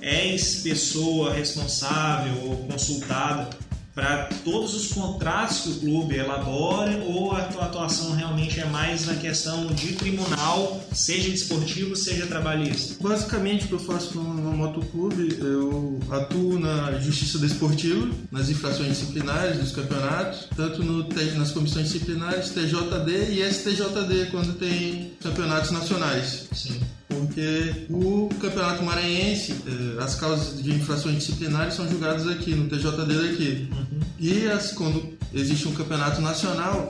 [0.00, 3.50] és pessoa responsável ou consultada
[3.98, 9.06] para todos os contratos que o clube elabora ou a tua atuação realmente é mais
[9.06, 12.94] na questão de tribunal, seja desportivo, seja trabalhista?
[13.02, 18.90] Basicamente o que eu faço no, no motoclube, eu atuo na justiça desportiva, nas infrações
[18.90, 21.04] disciplinares dos campeonatos, tanto no,
[21.36, 26.46] nas comissões disciplinares, TJD e STJD, quando tem campeonatos nacionais.
[26.52, 26.80] Sim
[27.18, 33.28] porque o Campeonato Maranhense, eh, as causas de infrações disciplinares são julgadas aqui, no TJD
[33.28, 33.70] daqui.
[34.18, 36.88] E as, quando existe um campeonato nacional,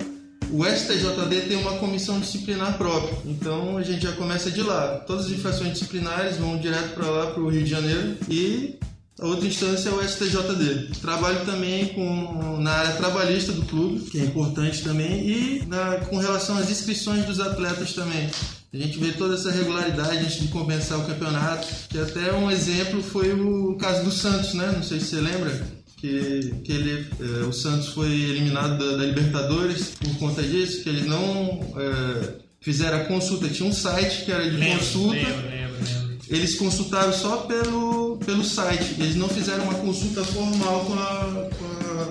[0.51, 3.19] o STJD tem uma comissão disciplinar própria.
[3.25, 4.99] Então a gente já começa de lá.
[5.07, 8.17] Todas as infrações disciplinares vão direto para lá, para o Rio de Janeiro.
[8.29, 8.79] E
[9.21, 11.01] a outra instância é o STJD.
[11.01, 16.19] Trabalho também com, na área trabalhista do clube, que é importante também, e na, com
[16.19, 18.31] relação às inscrições dos atletas também.
[18.73, 23.03] A gente vê toda essa regularidade antes de começar o campeonato, que até um exemplo
[23.03, 24.71] foi o caso do Santos, né?
[24.75, 29.05] Não sei se você lembra, que, que ele, eh, o Santos foi eliminado da, da
[29.05, 33.49] Libertadores por conta disso, que eles não eh, fizeram a consulta.
[33.49, 36.08] Tinha um site que era de Lembro, consulta, lembro, lembro, lembro.
[36.31, 41.65] Eles consultaram só pelo, pelo site, eles não fizeram uma consulta formal com a, com
[41.65, 42.05] a,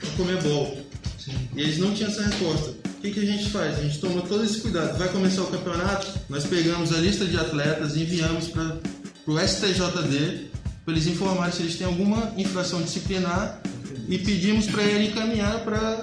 [0.00, 0.78] com a Comebol.
[1.18, 1.32] Sim.
[1.56, 2.70] E eles não tinham essa resposta.
[2.70, 3.78] O que, que a gente faz?
[3.78, 4.96] A gente toma todo esse cuidado.
[4.98, 8.78] Vai começar o campeonato, nós pegamos a lista de atletas, enviamos para
[9.26, 10.50] o STJD,
[10.84, 13.60] para eles informarem se eles têm alguma infração disciplinar
[14.08, 16.02] e pedimos para ele encaminhar para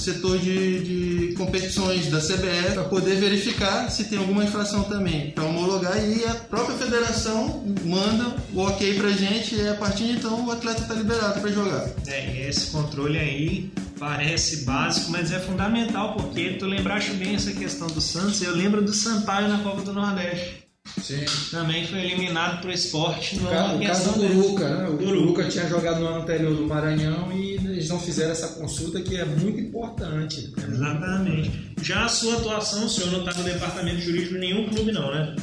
[0.00, 5.44] setor de, de competições da CBF para poder verificar se tem alguma infração também, para
[5.44, 10.46] homologar e a própria federação manda o ok para gente e a partir de então
[10.46, 11.88] o atleta está liberado para jogar.
[12.06, 17.86] É, esse controle aí parece básico, mas é fundamental, porque tu lembraste bem essa questão
[17.86, 20.63] do Santos, eu lembro do Sampaio na Copa do Nordeste.
[21.02, 21.24] Sim.
[21.50, 24.34] Também foi eliminado esporte O numa caso, o caso questão do.
[24.34, 24.88] Luca, né?
[24.88, 29.00] O Luca tinha jogado no ano anterior do Maranhão e eles não fizeram essa consulta
[29.00, 30.52] que é muito importante.
[30.56, 31.74] Exatamente.
[31.82, 35.10] Já a sua atuação, o senhor não está no departamento jurídico de nenhum clube, não,
[35.12, 35.34] né?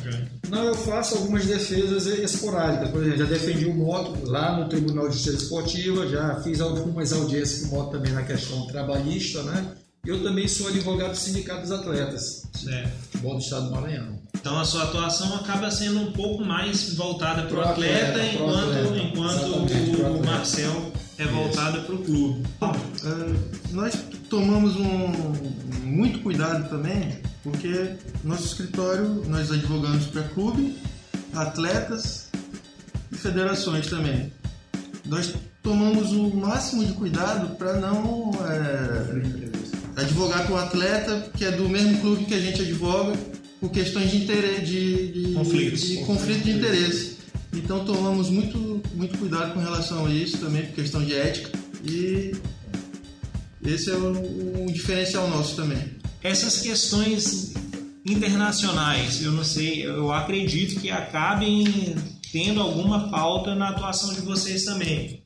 [0.49, 2.89] Não, eu faço algumas defesas esporádicas.
[2.89, 7.13] Por exemplo, já defendi o Moto lá no Tribunal de Justiça Esportiva, já fiz algumas
[7.13, 9.73] audiências com o Moto também na questão trabalhista, né?
[10.05, 12.89] Eu também sou advogado do Sindicato dos Atletas, Certo.
[13.11, 14.20] futebol do Estado do Maranhão.
[14.33, 18.71] Então a sua atuação acaba sendo um pouco mais voltada para o atleta, atleta, enquanto,
[18.71, 18.97] atleta.
[18.97, 20.25] enquanto o.
[20.25, 22.43] Marcel é voltado para o clube.
[22.61, 23.93] É, nós
[24.29, 25.33] tomamos um
[25.83, 30.77] muito cuidado também, porque nosso escritório nós advogamos para clube,
[31.33, 32.29] atletas
[33.11, 34.31] e federações também.
[35.05, 41.51] Nós tomamos o máximo de cuidado para não é, advogar com o atleta que é
[41.51, 43.13] do mesmo clube que a gente advoga
[43.61, 45.81] por questões de interesse, de, de, Conflitos.
[45.81, 47.17] de conflito de interesse.
[47.53, 51.51] Então tomamos muito, muito cuidado com relação a isso também, por questão de ética.
[51.85, 52.31] E
[53.63, 55.77] esse é o, o diferencial nosso também.
[56.23, 57.53] Essas questões
[58.03, 61.95] internacionais, eu não sei, eu acredito que acabem
[62.31, 65.21] tendo alguma falta na atuação de vocês também.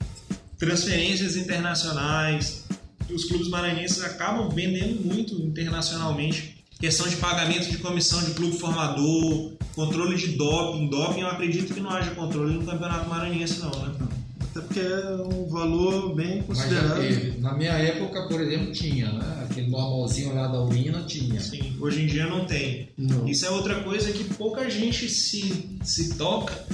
[0.57, 2.65] Transferências internacionais,
[3.09, 6.54] os clubes maranhenses acabam vendendo muito internacionalmente.
[6.79, 10.89] Questão de pagamento de comissão de clube formador, controle de doping.
[10.89, 13.95] Doping eu acredito que não haja controle no campeonato maranhense não, né?
[14.41, 17.39] Até porque é um valor bem teve.
[17.39, 19.47] Na minha época, por exemplo, tinha, né?
[19.49, 21.39] Aquele normalzinho lá da urina tinha.
[21.41, 22.89] Sim, hoje em dia não tem.
[22.97, 23.27] Não.
[23.27, 26.65] Isso é outra coisa que pouca gente se, se toca,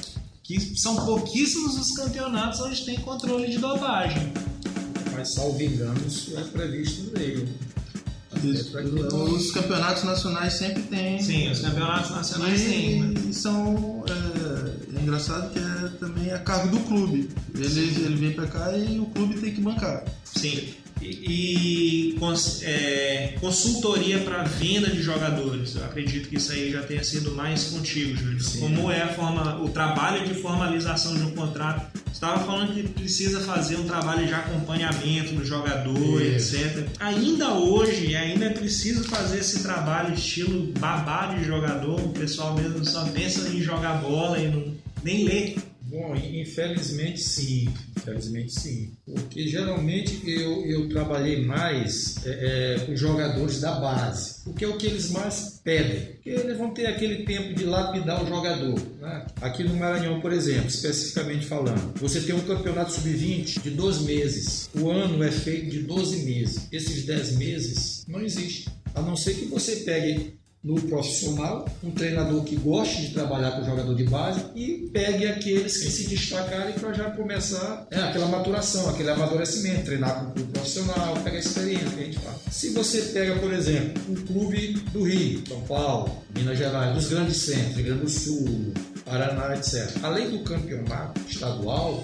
[0.43, 4.31] que são pouquíssimos os campeonatos onde tem controle de dopagem.
[5.11, 7.49] Mas, salvo engano, isso é previsto nele.
[8.43, 8.81] Isso.
[8.81, 11.21] Não- Os campeonatos nacionais sempre têm.
[11.21, 12.97] Sim, os campeonatos nacionais têm.
[12.97, 13.13] E, né?
[13.29, 14.03] e são.
[14.09, 17.29] É, é engraçado que é também a cargo do clube.
[17.55, 20.03] Ele, ele vem pra cá e o clube tem que bancar.
[20.23, 20.69] Sim.
[21.01, 25.75] E, e cons- é, consultoria para venda de jogadores.
[25.75, 28.39] Eu acredito que isso aí já tenha sido mais contigo, Júlio.
[28.41, 28.59] Sim.
[28.61, 31.91] Como é a forma, o trabalho de formalização de um contrato?
[32.05, 36.55] Você estava falando que precisa fazer um trabalho de acompanhamento do jogador, Isso.
[36.55, 36.87] etc.
[36.99, 41.99] Ainda hoje, ainda é preciso fazer esse trabalho estilo babá de jogador.
[41.99, 45.55] O pessoal mesmo só pensa em jogar bola e não, nem lê.
[45.91, 48.93] Bom, infelizmente sim, infelizmente sim.
[49.05, 52.29] Porque geralmente eu, eu trabalhei mais é,
[52.75, 56.13] é, com jogadores da base, porque é o que eles mais pedem.
[56.13, 58.79] Porque eles vão ter aquele tempo de lapidar o jogador.
[59.01, 59.27] né?
[59.41, 64.69] Aqui no Maranhão, por exemplo, especificamente falando, você tem um campeonato sub-20 de 12 meses.
[64.73, 66.67] O ano é feito de 12 meses.
[66.71, 68.73] Esses 10 meses não existem.
[68.95, 73.65] A não ser que você pegue no profissional, um treinador que goste de trabalhar com
[73.65, 78.87] jogador de base e pegue aqueles que se destacarem para já começar é, aquela maturação,
[78.89, 82.39] aquele amadurecimento, treinar com o clube profissional, pegar experiência que a gente fala.
[82.51, 87.37] Se você pega, por exemplo, um clube do Rio, São Paulo, Minas Gerais, dos grandes
[87.37, 89.97] centros, Rio Grande do Sul, Paraná, etc.
[90.03, 92.03] Além do campeonato estadual,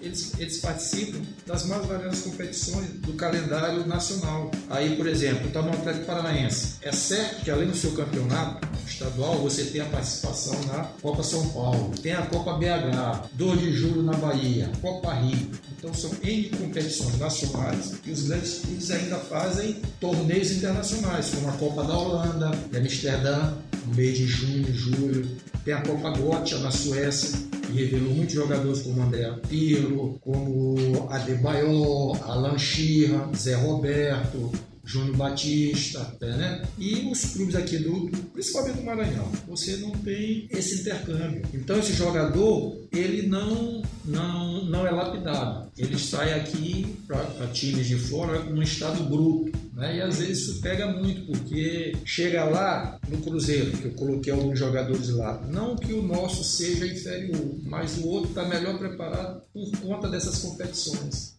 [0.00, 4.50] eles, eles participam das mais variadas competições do calendário nacional.
[4.70, 6.76] Aí, por exemplo, está no Atlético Paranaense.
[6.82, 11.48] É certo que além do seu campeonato estadual, você tem a participação na Copa São
[11.50, 15.50] Paulo, tem a Copa BH, 2 de julho na Bahia, Copa Rio.
[15.76, 21.52] Então são N competições nacionais e os grandes clubes ainda fazem torneios internacionais, como a
[21.52, 23.54] Copa da Holanda, de Amsterdã,
[23.86, 25.28] no mês de junho, julho.
[25.64, 32.18] Tem a Copa Gotia na Suécia, que revelou muitos jogadores como André Pirlo, como Adebayor,
[32.28, 34.50] Alan Shearer, Zé Roberto,
[34.88, 36.62] Júnior Batista, né?
[36.78, 41.42] E os clubes aqui do, principalmente do Maranhão, você não tem esse intercâmbio.
[41.52, 45.70] Então esse jogador, ele não não não é lapidado.
[45.76, 49.98] Ele sai aqui para times de fora no estado bruto, né?
[49.98, 54.58] E às vezes isso pega muito porque chega lá no Cruzeiro, que eu coloquei alguns
[54.58, 59.70] jogadores lá, não que o nosso seja inferior, mas o outro está melhor preparado por
[59.80, 61.37] conta dessas competições.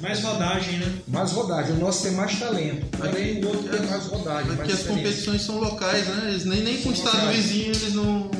[0.00, 0.94] Mais rodagem, né?
[1.08, 1.72] Mais rodagem.
[1.72, 2.86] O nosso tem mais talento.
[2.96, 4.52] Porém, o outro tem mais rodagem.
[4.52, 6.30] Aqui as competições são locais, né?
[6.30, 7.36] Eles nem, nem com o estado locais.
[7.36, 8.30] vizinho eles não,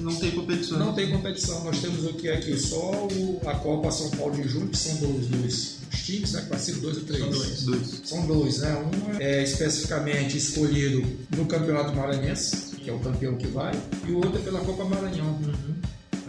[0.00, 0.78] não tem competição.
[0.78, 1.64] Não tem competição.
[1.64, 2.58] Nós temos o que aqui?
[2.58, 6.44] Só o, a Copa São Paulo de Junho, que são dois, dois os times, né?
[6.48, 7.22] Participa dois ou três?
[7.22, 7.62] São dois.
[7.62, 8.02] dois.
[8.04, 8.76] São dois, né?
[8.76, 11.06] Um é especificamente escolhido
[11.36, 13.72] no Campeonato Maranhense, que é o campeão que vai,
[14.06, 15.26] e o outro é pela Copa Maranhão.
[15.26, 15.78] Uhum.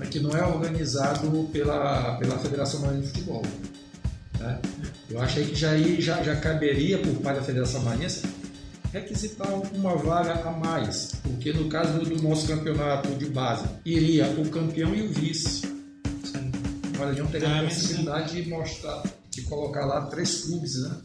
[0.10, 3.44] Que não é organizado pela, pela Federação Maranhense de Futebol.
[4.40, 4.60] Né?
[5.10, 8.24] Eu achei que já, já, já caberia, por parte da Federação Maranhense,
[8.92, 14.50] requisitar uma vaga a mais, porque no caso do nosso campeonato de base, iria o
[14.50, 15.68] campeão e o vice.
[16.96, 20.98] O Maranhão teria ah, a possibilidade de mostrar, de colocar lá três clubes, né?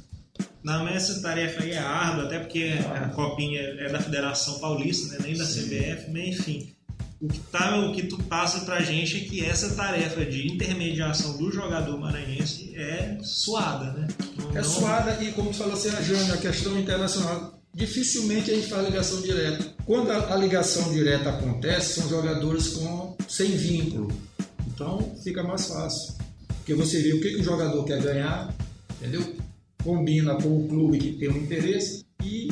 [0.62, 5.12] Não, mas essa tarefa aí é árdua, até porque a copinha é da Federação Paulista,
[5.12, 5.18] né?
[5.23, 6.75] nem da CBF, mas enfim
[7.25, 11.39] o que, tá, o que tu passa pra gente é que essa tarefa de intermediação
[11.39, 14.09] do jogador maranhense é suada, né?
[14.37, 17.59] Não, é suada e, como falou assim, a a questão internacional.
[17.73, 19.75] Dificilmente a gente faz ligação direta.
[19.87, 24.13] Quando a, a ligação direta acontece, são jogadores com, sem vínculo.
[24.67, 26.15] Então fica mais fácil.
[26.59, 28.55] Porque você vê o que, que o jogador quer ganhar,
[29.01, 29.35] entendeu?
[29.83, 32.49] Combina com o clube que tem um interesse e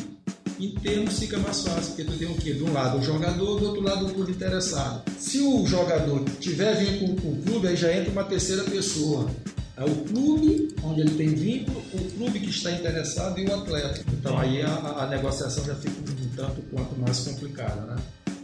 [0.63, 2.53] em termos fica mais fácil, porque tu tem o quê?
[2.53, 5.03] De um lado o jogador, do outro lado o clube interessado.
[5.19, 9.29] Se o jogador tiver vínculo com o clube, aí já entra uma terceira pessoa.
[9.77, 14.05] É o clube onde ele tem vínculo, o clube que está interessado e o atleta.
[14.13, 17.97] Então aí a, a negociação já fica um tanto quanto mais complicada, né?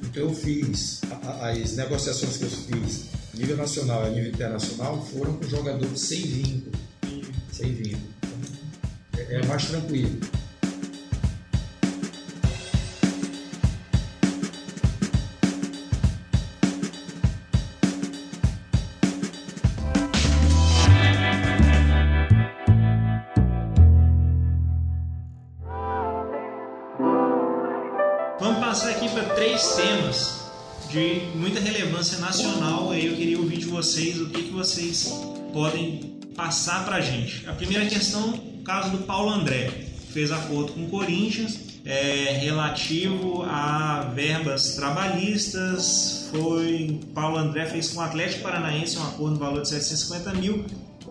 [0.02, 1.00] Então eu fiz,
[1.40, 3.04] as negociações que eu fiz
[3.34, 6.72] nível nacional e nível internacional foram com jogadores sem vínculo.
[7.52, 8.08] Sem vínculo.
[9.16, 10.18] é, é mais tranquilo.
[30.90, 32.90] De muita relevância nacional.
[32.90, 35.12] Aí eu queria ouvir de vocês o que, que vocês
[35.52, 37.48] podem passar para a gente.
[37.48, 39.70] A primeira questão, o caso do Paulo André,
[40.12, 46.28] fez acordo com o Corinthians é, relativo a verbas trabalhistas.
[46.30, 50.64] Foi Paulo André fez com o Atlético Paranaense um acordo no valor de 750 mil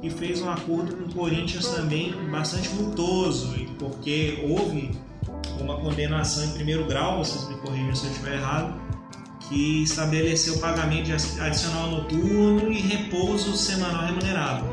[0.04, 4.92] e fez um acordo com o Corinthians também bastante multoso, porque houve
[5.60, 8.87] uma condenação em primeiro grau, vocês me corrigem se eu estiver errado,
[9.48, 14.66] que estabeleceu o pagamento de adicional noturno e repouso semanal remunerado.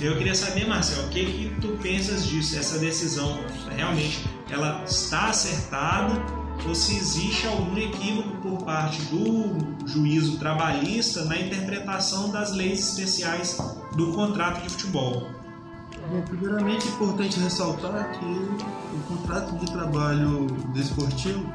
[0.00, 2.58] Eu queria saber, Marcelo, o que, que tu pensas disso?
[2.58, 3.40] Essa decisão
[3.74, 6.20] realmente ela está acertada
[6.66, 13.58] ou se existe algum equívoco por parte do juízo trabalhista na interpretação das leis especiais
[13.94, 15.28] do contrato de futebol?
[16.10, 21.52] Bom, primeiramente é importante ressaltar que o contrato de trabalho desportivo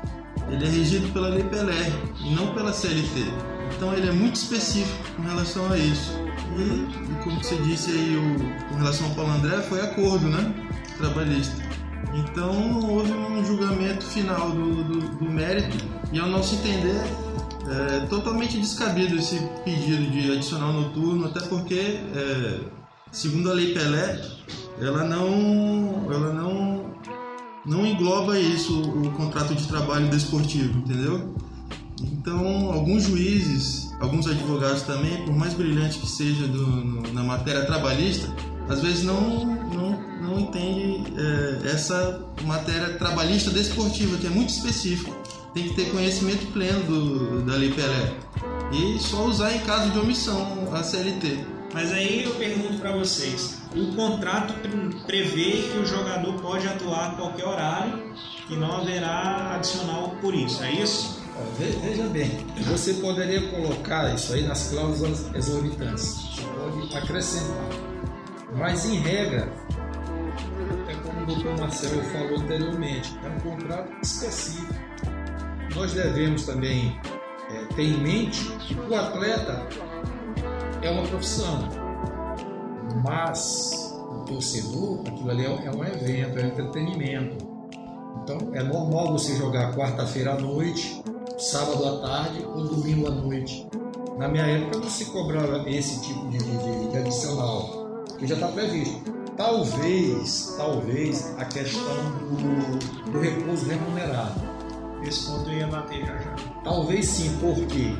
[0.49, 1.91] ele é regido pela Lei Pelé
[2.23, 3.25] e não pela CLT.
[3.75, 6.11] Então ele é muito específico com relação a isso.
[6.57, 10.53] E, como você disse aí, o, com relação ao Paulo André, foi acordo, né?
[10.97, 11.55] Trabalhista.
[12.13, 15.77] Então houve um julgamento final do, do, do mérito
[16.11, 17.01] e ao nosso entender
[17.69, 22.59] é totalmente descabido esse pedido de adicional noturno, até porque, é,
[23.11, 24.19] segundo a Lei Pelé,
[24.79, 26.90] ela não, ela não
[27.65, 31.33] não engloba isso o contrato de trabalho desportivo, entendeu?
[32.01, 37.65] Então, alguns juízes, alguns advogados também, por mais brilhante que seja do, no, na matéria
[37.65, 38.33] trabalhista,
[38.67, 45.11] às vezes não, não, não entende é, essa matéria trabalhista desportiva, que é muito específica.
[45.53, 48.13] Tem que ter conhecimento pleno do, da Lei Pelé.
[48.71, 51.45] E só usar em caso de omissão a CLT.
[51.73, 54.53] Mas aí eu pergunto para vocês: o contrato
[55.05, 58.13] prevê que o jogador pode atuar a qualquer horário
[58.49, 61.21] e não haverá adicional por isso, é isso?
[61.57, 66.35] Veja bem, você poderia colocar isso aí nas cláusulas exorbitantes.
[66.35, 67.69] Você pode acrescentar.
[68.53, 69.51] Mas em regra,
[70.87, 74.73] é como o doutor Marcelo falou anteriormente, é um contrato específico.
[75.73, 76.99] Nós devemos também
[77.49, 79.65] é, ter em mente que o atleta
[80.81, 81.69] é uma profissão,
[83.03, 87.51] mas o torcedor, aquilo ali é, é um evento, é um entretenimento.
[88.23, 91.03] Então é normal você jogar quarta-feira à noite,
[91.37, 93.67] sábado à tarde ou domingo à noite.
[94.17, 98.47] Na minha época não se cobrava esse tipo de, de, de adicional, que já está
[98.49, 99.01] previsto.
[99.35, 101.81] Talvez, talvez a questão
[102.19, 104.39] do, do repouso remunerado.
[105.03, 106.35] Esse ponto eu ia bater já já.
[106.63, 107.95] Talvez sim, porque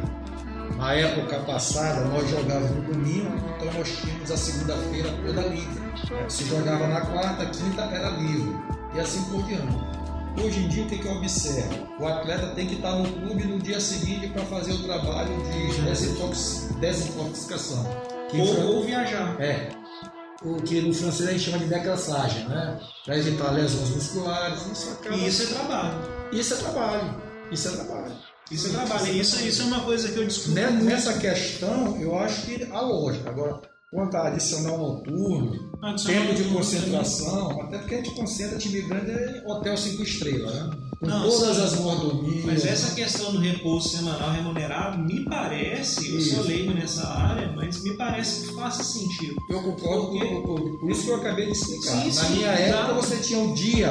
[0.78, 5.82] na época passada nós jogávamos no domingo, então nós tínhamos a segunda-feira toda livre.
[6.28, 8.56] Se jogava na quarta, quinta era livre.
[8.96, 9.92] E assim por diante.
[10.42, 11.88] Hoje em dia, o que, que eu observo?
[12.00, 15.82] O atleta tem que estar no clube no dia seguinte para fazer o trabalho de
[15.82, 16.70] desintox...
[16.80, 17.86] desintoxicação.
[18.34, 19.36] Ou, ou, viajar.
[19.42, 19.70] É.
[20.44, 22.80] O que no francês a gente chama de decrassagem, né?
[23.06, 24.66] Para evitar lesões musculares.
[24.72, 25.16] Isso acaba...
[25.18, 25.98] E isso é trabalho.
[26.32, 27.22] Isso é trabalho.
[27.52, 28.31] Isso é trabalho.
[28.52, 29.16] Isso é trabalho.
[29.16, 30.52] Isso, isso é uma coisa que eu discuto.
[30.52, 33.30] Nessa questão, eu acho que há lógica.
[33.30, 38.82] Agora, quanto a adicional noturno, adicional tempo de concentração, até porque a gente concentra time
[38.82, 40.70] grande é hotel 5 estrelas, né?
[41.00, 42.46] Com Não, todas sim, as mordomias.
[42.46, 46.36] Mas essa questão do repouso semanal remunerado, me parece, eu isso.
[46.36, 49.36] sou leigo nessa área, mas me parece que faça sentido.
[49.50, 50.28] Eu concordo porque...
[50.28, 52.02] com por isso que eu acabei de explicar.
[52.02, 53.90] Sim, Na sim, minha época você tinha um dia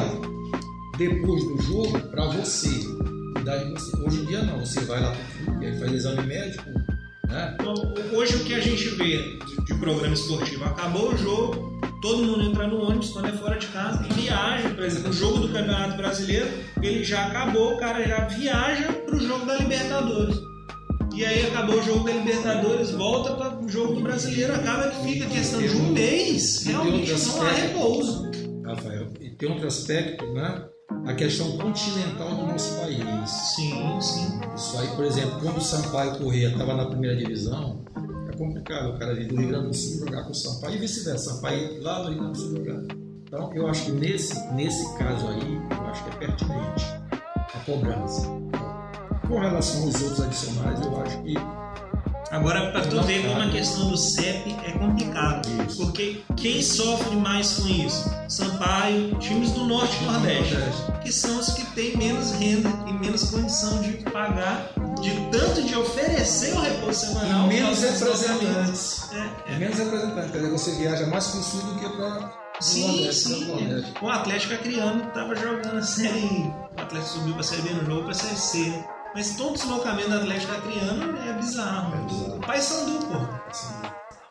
[0.96, 2.68] depois do jogo para você.
[4.04, 5.14] Hoje em dia não, você vai lá
[5.44, 6.70] clube, aí faz exame médico,
[7.28, 7.56] né?
[7.60, 7.74] Então,
[8.12, 12.42] hoje o que a gente vê de, de, programa esportivo, acabou o jogo, todo mundo
[12.42, 15.48] entra no ônibus quando é fora de casa e viaja, por exemplo, o jogo do
[15.48, 16.48] Campeonato Brasileiro,
[16.82, 20.36] ele já acabou, o cara já viaja para o jogo da Libertadores.
[21.14, 25.04] E aí acabou o jogo da Libertadores, volta para o jogo do Brasileiro, acaba que
[25.04, 28.30] fica questão de um mês, realmente não há repouso.
[28.64, 30.64] Rafael, e tem outro aspecto, né?
[31.06, 33.30] A questão continental do nosso país.
[33.30, 34.40] Sim, sim.
[34.54, 37.84] Isso aí, por exemplo, quando o Sampaio Corrêa estava na primeira divisão,
[38.32, 40.78] é complicado o cara vir do Rio Grande do Sul jogar com o Sampaio e
[40.78, 42.82] vice-versa, Sampaio lá do Rio Grande do Sul jogar.
[43.24, 46.84] Então, eu acho que nesse, nesse caso aí, eu acho que é pertinente
[47.54, 48.22] a cobrança.
[49.28, 51.34] Com relação aos outros adicionais, eu acho que
[52.30, 55.78] Agora, para tu ver como a questão do CEP é complicado, isso.
[55.78, 58.08] porque quem sofre mais com isso?
[58.28, 60.56] Sampaio, times do Norte e Nordeste,
[61.02, 65.74] que são os que têm menos renda e menos condição de pagar, de tanto de
[65.74, 67.46] oferecer o repouso semanal.
[67.46, 69.10] E menos representantes.
[69.12, 69.58] É, é.
[69.58, 73.28] Menos representantes, quer dizer, você viaja mais para o sul do que para Sim, Nordeste,
[73.28, 73.84] sim.
[74.02, 76.52] O Atlético Acreano estava jogando a série.
[76.76, 78.84] O Atlético subiu para a série B no jogo para a série C.
[79.14, 81.94] Mas todo deslocamento do Atlético Acreano é bizarro.
[81.94, 82.19] É bizarro.
[82.50, 83.16] Paysandu, pô.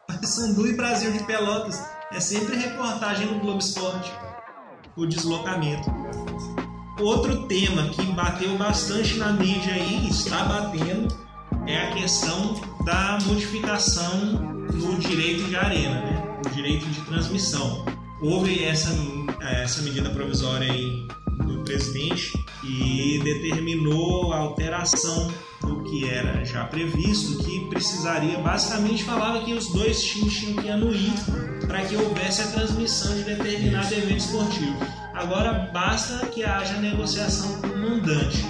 [0.08, 1.82] Paysandu e Brasil de Pelotas.
[2.12, 4.12] É sempre reportagem no Globo Esporte.
[4.98, 5.90] O deslocamento.
[7.00, 11.08] Outro tema que bateu bastante na mídia aí, está batendo,
[11.66, 14.18] é a questão da modificação
[14.74, 16.42] no direito de arena, né?
[16.46, 17.86] O direito de transmissão.
[18.22, 18.90] Houve essa,
[19.40, 21.08] essa medida provisória aí
[21.50, 22.34] do presidente
[22.64, 25.32] e determinou a alteração
[25.62, 30.70] do que era já previsto, que precisaria, basicamente falava que os dois times tinham que
[30.70, 31.12] anuir
[31.68, 34.78] para que houvesse a transmissão de determinado evento esportivo.
[35.14, 38.43] Agora basta que haja negociação com o mandante.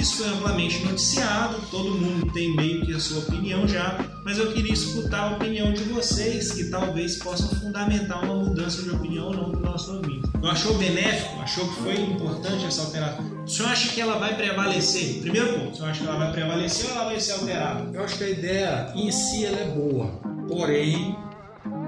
[0.00, 4.50] Isso foi amplamente noticiado, todo mundo tem meio que a sua opinião já, mas eu
[4.50, 9.34] queria escutar a opinião de vocês que talvez possam fundamentar uma mudança de opinião ou
[9.34, 10.26] não do nosso ouvinte.
[10.40, 11.42] Não achou benéfico?
[11.42, 13.44] Achou que foi importante essa alteração?
[13.44, 15.20] O senhor acha que ela vai prevalecer?
[15.20, 17.90] Primeiro ponto, o senhor acha que ela vai prevalecer ou ela vai ser alterada?
[17.92, 20.06] Eu acho que a ideia em si ela é boa,
[20.48, 21.14] porém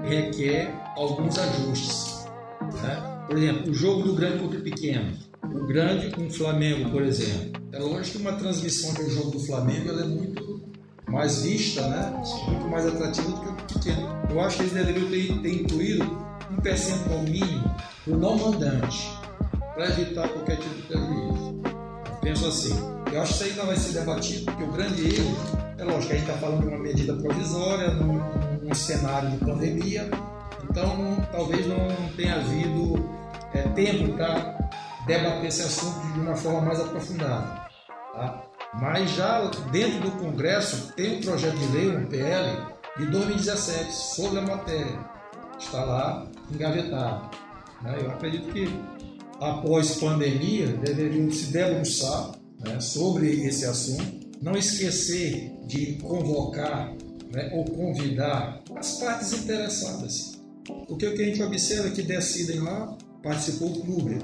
[0.03, 2.27] requer alguns ajustes.
[2.61, 3.25] Né?
[3.25, 7.01] Por exemplo, o jogo do grande contra o pequeno o grande com o Flamengo, por
[7.01, 7.61] exemplo.
[7.71, 10.63] É lógico que uma transmissão do jogo do Flamengo ela é muito
[11.07, 12.13] mais vista, né?
[12.47, 14.09] muito mais atrativa do que o pequeno.
[14.29, 16.03] Eu acho que eles deveriam ter, ter incluído
[16.51, 17.75] um percentual mínimo
[18.07, 19.09] o não mandante
[19.73, 21.61] para evitar qualquer tipo de prejuízo.
[21.65, 22.93] Eu penso assim.
[23.11, 25.37] Eu acho que isso ainda vai ser debatido, porque o grande erro,
[25.77, 28.19] é lógico que a gente está falando de uma medida provisória, num,
[28.63, 30.09] num cenário de pandemia,
[30.63, 33.07] então talvez não tenha havido
[33.53, 34.62] é, tempo para
[35.05, 37.67] debater esse assunto de uma forma mais aprofundada.
[38.13, 38.43] Tá?
[38.79, 44.39] Mas já dentro do Congresso tem um projeto de lei, um PL, de 2017 sobre
[44.39, 44.99] a matéria.
[45.59, 47.29] Está lá engavetado.
[47.81, 47.97] Né?
[48.01, 48.67] Eu acredito que
[49.39, 56.93] após pandemia deveriam se debruçar né, sobre esse assunto, não esquecer de convocar
[57.31, 60.39] né, ou convidar as partes interessadas.
[60.87, 64.19] Porque o que a gente observa é que decidem lá, participou o clube,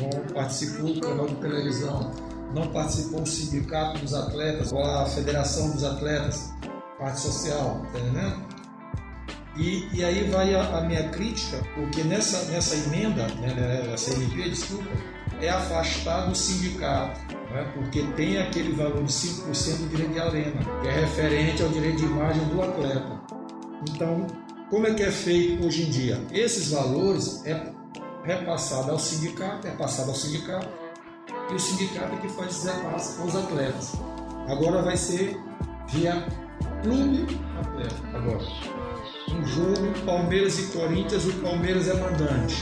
[0.00, 2.10] não participou o canal de televisão,
[2.54, 6.50] não participou o sindicato dos atletas ou a federação dos atletas,
[6.98, 8.52] parte social, entendendo?
[9.56, 14.14] E, e aí vai a, a, minha crítica, porque nessa, nessa emenda, né, né nessa
[14.14, 14.88] MP, desculpa,
[15.40, 17.20] é afastar do sindicato,
[17.50, 21.68] né, porque tem aquele valor de 5% do direito de arena, que é referente ao
[21.68, 23.20] direito de imagem do atleta.
[23.90, 24.26] Então,
[24.70, 26.18] como é que é feito hoje em dia?
[26.32, 27.72] Esses valores é
[28.24, 30.68] repassado ao sindicato, é passado ao sindicato,
[31.50, 33.92] e o sindicato é que faz esse repasse aos atletas.
[34.48, 35.40] Agora vai ser
[35.88, 36.26] via
[36.82, 37.94] clube atleta.
[38.14, 38.44] Agora,
[39.30, 42.56] um jogo Palmeiras e Corinthians, o Palmeiras é mandante.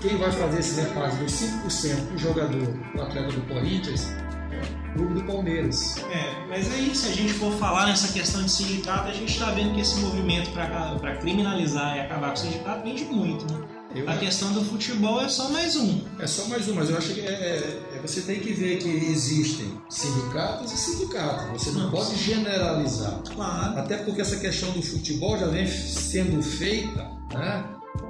[0.00, 4.08] Quem vai fazer esse repasse dos 5% do jogador, do atleta do Corinthians,
[4.50, 5.98] é o clube do Palmeiras.
[6.10, 9.50] É, mas aí se a gente for falar nessa questão de sindicato, a gente está
[9.50, 13.79] vendo que esse movimento para criminalizar e acabar com o sindicato vende muito, né?
[13.94, 14.08] Eu...
[14.08, 16.00] A questão do futebol é só mais um.
[16.18, 18.78] É só mais um, mas eu acho que é, é, é você tem que ver
[18.78, 21.62] que existem sindicatos e sindicatos.
[21.62, 23.20] Você não, não pode generalizar.
[23.34, 23.78] Claro.
[23.78, 27.64] Até porque essa questão do futebol já vem sendo feita, né?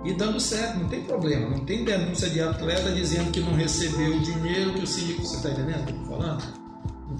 [0.04, 4.16] E dando certo, não tem problema, não tem denúncia de atleta dizendo que não recebeu
[4.16, 5.28] o dinheiro que o sindicato.
[5.28, 6.59] Você está entendendo o que eu estou falando?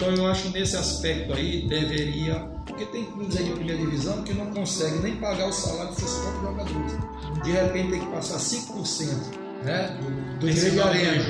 [0.00, 2.36] Então eu acho nesse aspecto aí deveria.
[2.64, 5.98] Porque tem clubes aí de primeira divisão que não conseguem nem pagar o salário dos
[5.98, 6.92] seus próprios jogadores.
[7.44, 9.08] De repente tem que passar 5%
[9.62, 11.24] né, do, do direito de arena.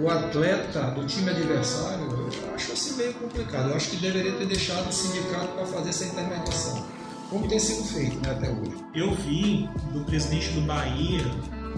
[0.00, 3.70] O atleta do time adversário, eu acho assim meio complicado.
[3.70, 6.84] Eu acho que deveria ter deixado o sindicato para fazer essa intermediação.
[7.28, 8.74] Como tem sido feito né, até hoje.
[8.92, 11.22] Eu vi do presidente do Bahia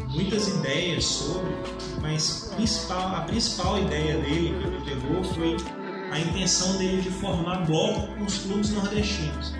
[0.09, 1.53] muitas ideias sobre,
[2.01, 5.82] mas principal, a principal ideia dele que ele pegou foi
[6.13, 9.55] a intenção dele de formar bloco com os clubes nordestinos.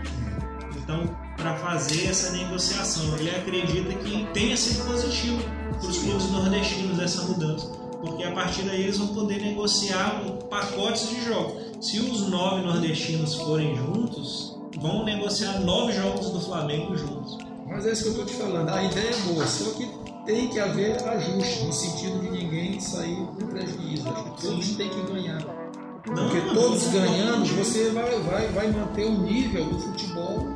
[0.77, 6.99] Então, para fazer essa negociação, ele acredita que tenha sido positivo para os clubes nordestinos
[6.99, 7.69] essa mudança,
[8.03, 11.55] porque a partir daí eles vão poder negociar pacotes de jogos.
[11.81, 17.39] Se os nove nordestinos forem juntos, vão negociar nove jogos do Flamengo juntos.
[17.67, 18.69] Mas é isso que eu estou te falando.
[18.69, 19.89] A ideia é boa, só que
[20.27, 24.07] tem que haver ajuste, no sentido de ninguém sair com prejuízo.
[24.11, 25.62] Acho que todos têm que ganhar.
[26.05, 30.49] Porque todos ganhando, você vai, vai, vai manter o nível do futebol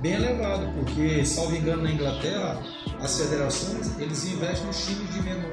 [0.00, 0.68] bem elevado.
[0.74, 2.60] Porque, salvo engano, na Inglaterra,
[3.00, 5.50] as federações eles investem nos times de menor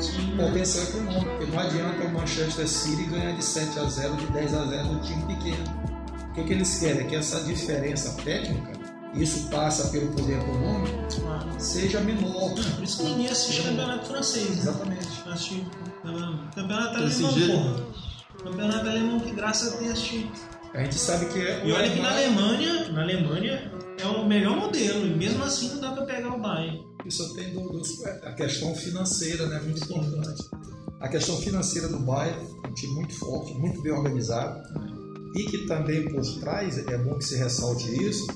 [0.00, 1.30] Sim, potencial econômico.
[1.36, 4.84] Porque não adianta o Manchester City ganhar de 7 a 0, de 10 a 0
[4.88, 5.64] no time pequeno.
[6.30, 7.02] O que, que eles querem?
[7.02, 8.82] É que essa diferença técnica
[9.14, 11.44] isso passa pelo poder econômico, ah.
[11.58, 12.54] seja menor.
[12.54, 14.48] Por isso que ninguém assiste campeonato francês.
[14.48, 14.56] Né?
[14.56, 15.08] Exatamente.
[15.26, 15.66] Assistir
[16.54, 18.11] campeonato alemão, porra.
[18.42, 20.30] Campeonato alemão que graças a Deus tinha.
[20.74, 21.66] A gente sabe que é.
[21.66, 25.80] E olha que na Alemanha, na Alemanha é o melhor modelo, e mesmo assim não
[25.80, 26.86] dá para pegar o Bayern.
[27.04, 27.82] Isso tem do, do,
[28.24, 29.60] a questão financeira, né?
[29.60, 30.42] Muito importante.
[31.00, 34.62] A questão financeira do Bayern é um time muito forte, muito bem organizado.
[35.36, 38.26] E que também por trás, é bom que se ressalte isso,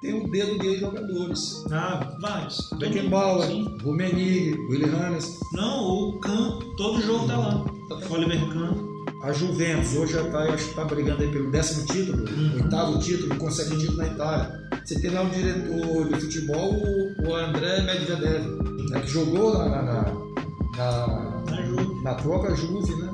[0.00, 1.64] tem o dedo de jogadores.
[1.70, 2.70] Ah, vários.
[2.78, 3.48] Beckenbauer,
[3.82, 5.38] Rummenigge, Willy Hannes.
[5.52, 7.64] Não, o Kahn, todo jogo tá lá.
[7.88, 8.91] Tá Oliver Kahn.
[9.22, 12.54] A Juventus hoje já está, está brigando aí pelo décimo título, uhum.
[12.54, 14.68] oitavo título, consegue título na Itália.
[14.84, 16.74] Você tem lá o diretor de futebol,
[17.24, 18.44] o André Medvedev,
[18.90, 20.02] né, que jogou na, na,
[20.76, 21.06] na,
[21.46, 23.12] na, na própria Juve, né?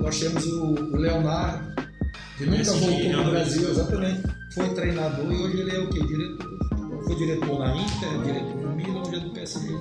[0.00, 1.80] Nós temos o, o Leonardo,
[2.36, 4.22] que nunca Esse voltou para o Brasil, exatamente.
[4.52, 6.00] Foi treinador e hoje ele é o quê?
[6.00, 7.04] Diretor.
[7.04, 9.76] Foi diretor na Inter, diretor no Milan, hoje é do PSG.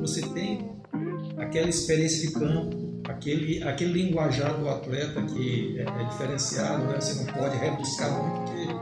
[0.00, 0.72] Você tem
[1.38, 7.00] aquela experiência de campo, aquele, aquele linguajar do atleta que é, é diferenciado, né?
[7.00, 8.74] você não pode rebuscar muito, porque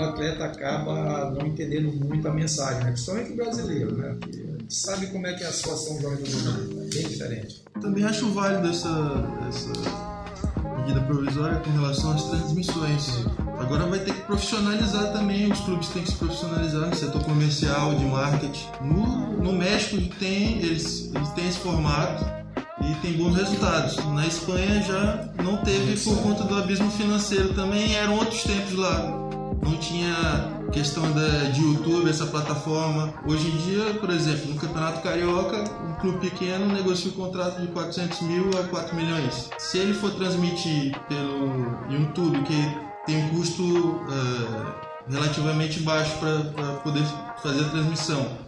[0.00, 2.92] o atleta acaba não entendendo muito a mensagem, né?
[2.92, 4.16] principalmente o brasileiro, né?
[4.68, 7.62] sabe como é que é a situação do jogador, é bem diferente.
[7.80, 8.88] Também acho válido essa,
[9.48, 9.72] essa
[10.78, 13.24] medida provisória com relação às transmissões.
[13.58, 17.94] Agora vai ter que profissionalizar também, os clubes têm que se profissionalizar no setor comercial,
[17.94, 18.66] de marketing.
[18.80, 22.41] No, no México tem, eles, eles têm esse formato,
[22.92, 23.96] e tem bons resultados.
[24.06, 29.22] Na Espanha já não teve por conta do abismo financeiro também, eram outros tempos lá.
[29.62, 33.14] Não tinha questão da, de YouTube, essa plataforma.
[33.26, 37.68] Hoje em dia, por exemplo, no Campeonato Carioca, um clube pequeno negocia um contrato de
[37.68, 39.50] 400 mil a 4 milhões.
[39.58, 42.76] Se ele for transmitir pelo YouTube, que
[43.06, 47.04] tem um custo é, relativamente baixo para poder
[47.42, 48.41] fazer a transmissão.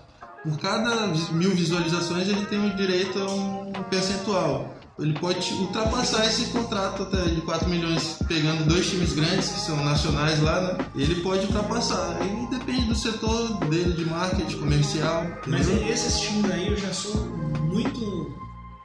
[0.44, 4.74] Por cada mil visualizações ele tem o direito a um percentual.
[4.98, 9.82] Ele pode ultrapassar esse contrato até de 4 milhões, pegando dois times grandes que são
[9.82, 10.86] nacionais lá, né?
[10.94, 12.18] Ele pode ultrapassar.
[12.20, 15.26] Aí depende do setor dele de marketing comercial.
[15.46, 15.88] Mas entendeu?
[15.88, 17.26] esses times aí eu já sou
[17.62, 18.32] muito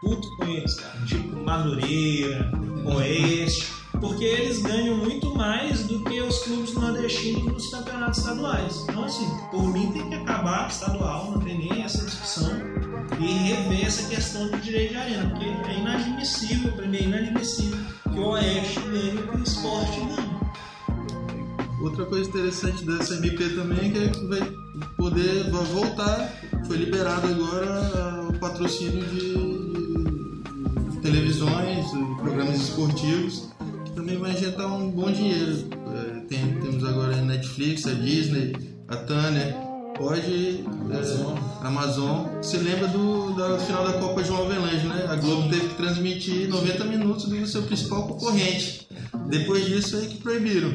[0.01, 0.97] puto com eles, cara.
[1.05, 2.51] Tipo Madureira,
[2.86, 3.78] Oeste.
[4.00, 8.86] Porque eles ganham muito mais do que os clubes nordestinos nos campeonatos estaduais.
[8.88, 12.52] Então, assim, por mim tem que acabar estadual, não tem nem essa discussão.
[13.20, 15.30] E rever essa questão de direito de arena.
[15.30, 17.78] Porque é inadmissível, para mim é inadmissível
[18.12, 20.39] que o Oeste ganhe que o esporte ganha.
[21.82, 24.54] Outra coisa interessante dessa MP também é que vai
[24.97, 26.34] poder voltar,
[26.68, 29.60] foi liberado agora o patrocínio de,
[31.02, 31.86] televisões,
[32.18, 33.49] programas esportivos,
[34.00, 35.68] também vai injetar um bom dinheiro.
[35.93, 38.56] É, tem- temos agora a Netflix, a Disney,
[38.88, 39.54] a Turner,
[40.00, 40.64] pode.
[40.91, 41.36] Amazon.
[41.38, 42.26] É, Amazon.
[42.41, 45.06] Você lembra do, da final da Copa João Avelange, né?
[45.10, 48.88] A Globo teve que transmitir 90 minutos do seu principal concorrente.
[49.28, 50.74] Depois disso aí que proibiram.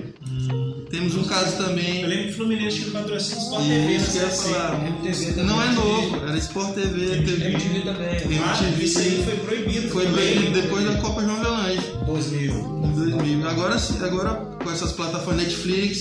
[0.90, 2.02] Temos um caso também.
[2.02, 4.86] Eu lembro que o Fluminense tinha patrocínio Sport TV Isso que eu ia falar.
[4.86, 5.42] MTV.
[5.42, 7.44] Não é novo, era Sport TV, TV.
[7.48, 8.20] MTV também.
[8.20, 8.84] Tem- Ah, MTV.
[8.84, 9.88] isso aí foi proibido.
[9.88, 10.32] Foi também.
[10.34, 12.52] proibido depois da Copa João Avelange, 2000.
[12.84, 13.48] em 2000.
[13.48, 16.00] Agora, sim, agora com essas plataformas Netflix,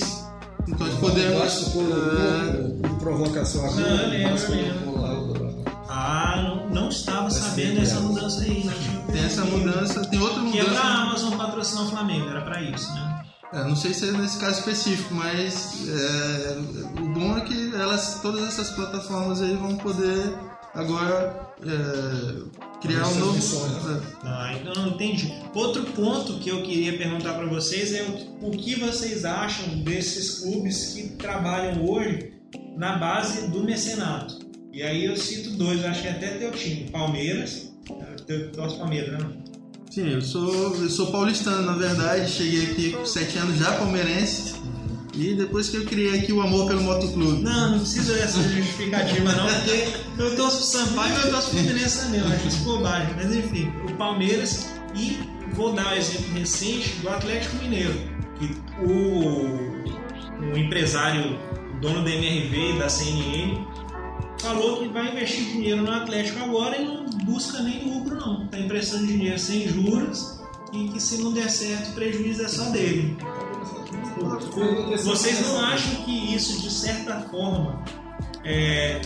[0.68, 1.64] então podemos.
[1.70, 5.64] Por provocação a Não, eu lembro, eu lembro.
[5.88, 8.64] Ah, não, não estava Vai sabendo dessa mudança aí.
[8.64, 10.86] Não tinha Tem essa mudança, tem outra Que é pra mudança.
[10.86, 13.22] Amazon patrocinar o Flamengo, era pra isso, né?
[13.52, 16.58] É, não sei se é nesse caso específico, mas é,
[17.00, 20.34] o bom é que elas, todas essas plataformas aí vão poder
[20.74, 23.32] agora é, criar um novo.
[23.32, 24.00] Transmissões, né?
[24.24, 25.32] Ah, então não entendi.
[25.54, 30.40] Outro ponto que eu queria perguntar pra vocês é o, o que vocês acham desses
[30.40, 32.33] clubes que trabalham hoje
[32.76, 34.38] na base do mecenato.
[34.72, 37.72] E aí eu cito dois, acho que é até teu time, Palmeiras.
[38.26, 39.30] Teu, torce Palmeiras, né?
[39.90, 42.30] Sim, eu sou, eu sou paulistano, na verdade.
[42.30, 44.54] Cheguei aqui com 7 anos já palmeirense.
[45.16, 47.42] E depois que eu criei aqui o amor pelo motoclube.
[47.42, 49.88] Não, não precisa dessa justificativa não, porque
[50.18, 53.14] eu torço pro Sampaio e eu torço pro Fluminense também, eu acho isso bobagem.
[53.14, 55.18] Mas enfim, o Palmeiras e
[55.54, 57.94] vou dar um exemplo recente do Atlético Mineiro,
[58.38, 61.38] que o, o empresário,
[61.80, 63.66] dono da MRV e da CNN,
[64.40, 68.44] falou que vai investir dinheiro no Atlético agora e não busca nem lucro não.
[68.44, 70.40] Está emprestando dinheiro sem juros
[70.72, 73.16] e que se não der certo o prejuízo é só dele.
[75.02, 77.82] Vocês não acham que isso, de certa forma,
[78.44, 79.00] é,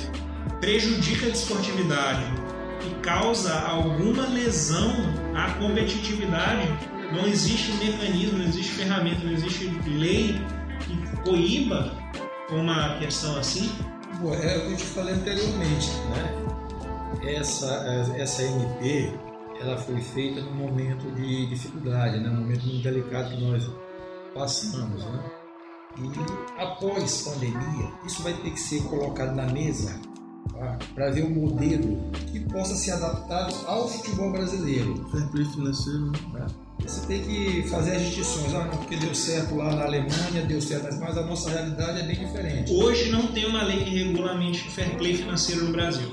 [0.61, 2.25] prejudica a desportividade
[2.87, 4.93] e causa alguma lesão
[5.35, 6.69] à competitividade?
[7.13, 10.39] Não existe mecanismo, não existe ferramenta, não existe lei
[10.81, 11.97] que coíba
[12.51, 13.71] uma questão assim?
[14.21, 17.35] Bom, é o que eu te falei anteriormente, né?
[17.35, 17.67] Essa,
[18.17, 19.13] essa MP,
[19.61, 22.31] ela foi feita num momento de dificuldade, né?
[22.31, 23.71] Um momento muito delicado que nós
[24.35, 25.25] passamos, né?
[25.99, 30.01] E após pandemia, isso vai ter que ser colocado na mesa
[30.53, 30.79] tá?
[30.95, 34.95] para ver um modelo que possa ser adaptado ao futebol brasileiro.
[35.11, 36.13] Fair play financeiro.
[36.33, 36.47] né?
[36.85, 40.61] Você tem que fazer as distinções, ah, não, porque deu certo lá na Alemanha, deu
[40.61, 42.73] certo, mas a nossa realidade é bem diferente.
[42.73, 46.09] Hoje não tem uma lei que regulamente o fair play financeiro no Brasil.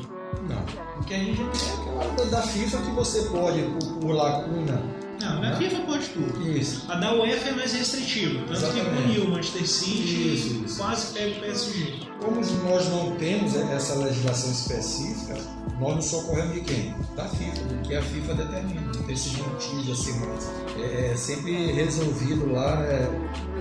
[0.49, 0.61] Não,
[0.95, 1.45] porque a gente tem
[1.80, 4.82] aquela da- da FIFA que você pode, por, por lacuna,
[5.22, 6.51] Não, na FIFA pode tudo.
[6.51, 6.86] isso.
[6.91, 10.78] A da UEFA é mais restritiva, tanto que puniu o Manchester City Isso, isso.
[10.78, 11.93] quase pega o PSG.
[12.20, 15.38] Como nós não temos essa legislação específica,
[15.80, 16.95] nós nos socorremos de quem?
[17.16, 18.82] Da FIFA, do que a FIFA determina.
[18.89, 20.49] Então, esses motivos assim, mais,
[20.80, 23.09] é, é sempre resolvido lá, é,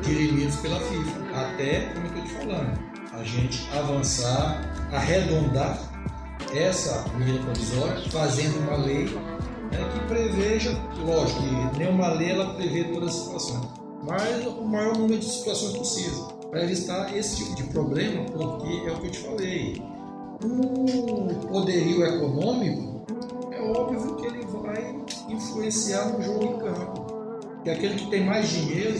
[0.02, 1.24] dirimidos pela FIFA.
[1.34, 2.78] Até, como eu estou te falando,
[3.12, 5.78] a gente avançar, arredondar
[6.52, 9.08] essa medida provisória, fazendo uma lei
[9.74, 10.70] né, que preveja,
[11.04, 13.68] lógico, que nenhuma lei ela prevê todas as situações,
[14.02, 18.92] mas o maior número de situações possível, para evitar esse tipo de problema, porque é
[18.92, 19.82] o que eu te falei.
[20.42, 23.02] O poderio econômico
[23.50, 24.96] é óbvio que ele vai
[25.28, 27.14] influenciar no jogo em campo.
[27.64, 28.98] E aquele que tem mais dinheiro,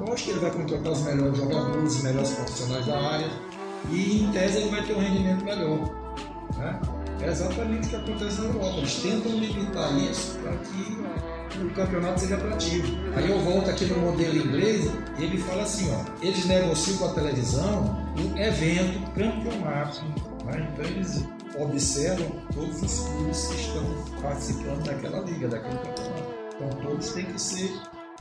[0.00, 3.28] lógico que ele vai contratar os melhores jogadores, os melhores profissionais da área,
[3.90, 5.78] e em tese ele vai ter um rendimento melhor.
[6.56, 6.80] Né?
[7.20, 8.78] É exatamente o que acontece na Europa.
[8.78, 12.86] Eles tentam limitar isso para que o campeonato seja atrativo.
[13.16, 17.14] Aí eu volto aqui no modelo inglês, ele fala assim, ó, eles negociam com a
[17.14, 20.04] televisão o evento, campeonato.
[20.44, 20.68] Né?
[20.72, 21.24] Então eles
[21.58, 26.22] observam todos os clubes que estão participando daquela liga, daquele campeonato.
[26.54, 27.72] Então todos têm que ser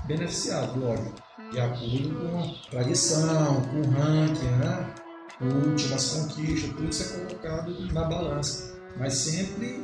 [0.05, 1.11] beneficiados, lógico.
[1.51, 4.93] de acordo com a tradição, com o ranking, né?
[5.41, 8.66] últimas conquistas, tudo isso é colocado na balança,
[8.99, 9.79] mas sempre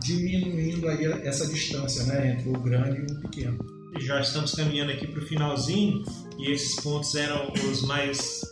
[0.00, 3.58] diminuindo aí essa distância né, entre o grande e o pequeno.
[3.98, 6.04] Já estamos caminhando aqui para o finalzinho
[6.38, 8.42] e esses pontos eram os mais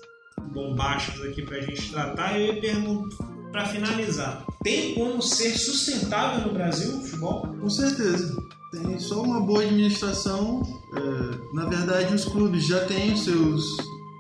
[0.52, 2.40] bombásticos aqui para a gente tratar.
[2.40, 3.16] Eu pergunto,
[3.52, 7.42] para finalizar, tem como ser sustentável no Brasil o futebol?
[7.60, 8.36] Com certeza.
[8.72, 10.62] Tem só uma boa administração.
[10.96, 13.64] É, na verdade, os clubes já têm os seus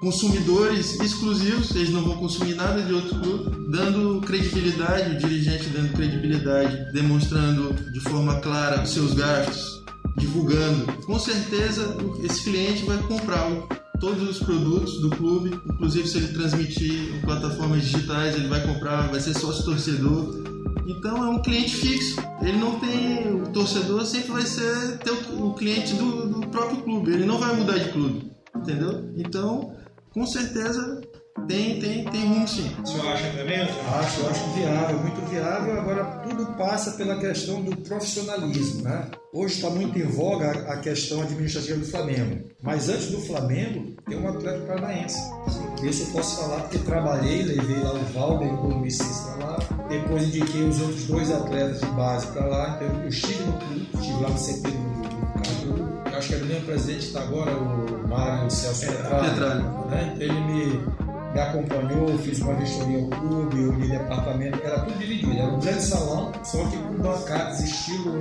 [0.04, 5.94] consumidores exclusivos, eles não vão consumir nada de outro clube, dando credibilidade, o dirigente dando
[5.94, 9.82] credibilidade, demonstrando de forma clara os seus gastos,
[10.18, 10.92] divulgando.
[11.06, 13.50] Com certeza, esse cliente vai comprar
[13.98, 19.08] todos os produtos do clube, inclusive se ele transmitir em plataformas digitais, ele vai comprar,
[19.08, 20.44] vai ser sócio torcedor.
[20.86, 22.20] Então é um cliente fixo.
[22.42, 23.40] Ele não tem.
[23.40, 24.98] O torcedor sempre vai ser
[25.38, 27.10] o cliente do, do próprio clube.
[27.10, 28.30] Ele não vai mudar de clube.
[28.54, 29.10] Entendeu?
[29.16, 29.72] Então
[30.14, 31.00] com certeza
[31.48, 32.70] tem, tem, tem rumo sim.
[32.82, 33.60] O senhor acha também?
[33.60, 35.80] Acho, eu acho viável, muito viável.
[35.80, 39.10] Agora, tudo passa pela questão do profissionalismo, né?
[39.32, 42.48] Hoje está muito em voga a questão administrativa do Flamengo.
[42.62, 45.18] Mas antes do Flamengo, tem um Atlético Paranaense.
[45.82, 49.58] Isso eu posso falar porque trabalhei, levei lá o Valber em 2006 para lá.
[49.88, 52.76] Depois indiquei os outros dois atletas de base para lá.
[52.76, 54.93] Então, eu estive no clube, estive lá no CP do
[56.24, 59.86] acho que era o mesmo presidente que está agora, o Mário Celso Petralho.
[59.86, 60.16] Né?
[60.18, 60.64] Ele me,
[61.32, 65.32] me acompanhou, fiz uma vistoria ao clube, o departamento, era tudo dividido.
[65.32, 68.12] Era um grande salão, só que com bancadas estilo.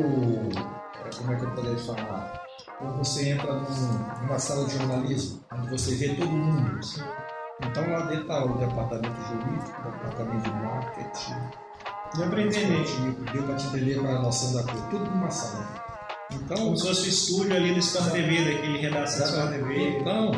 [1.17, 2.43] Como é que eu poderia falar?
[2.79, 6.79] Quando você entra num, numa sala de jornalismo, onde você vê todo mundo.
[6.79, 7.01] Assim.
[7.61, 11.35] Então lá dentro está o departamento jurídico, o departamento de marketing.
[12.17, 12.85] Deu para entender.
[13.31, 14.87] Deu para te entender qual é a noção da coisa.
[14.87, 15.92] Tudo numa sala.
[16.35, 19.99] Então, Como se fosse o estúdio ali do Sport TV, daquele redação Sport TV.
[19.99, 20.31] Então,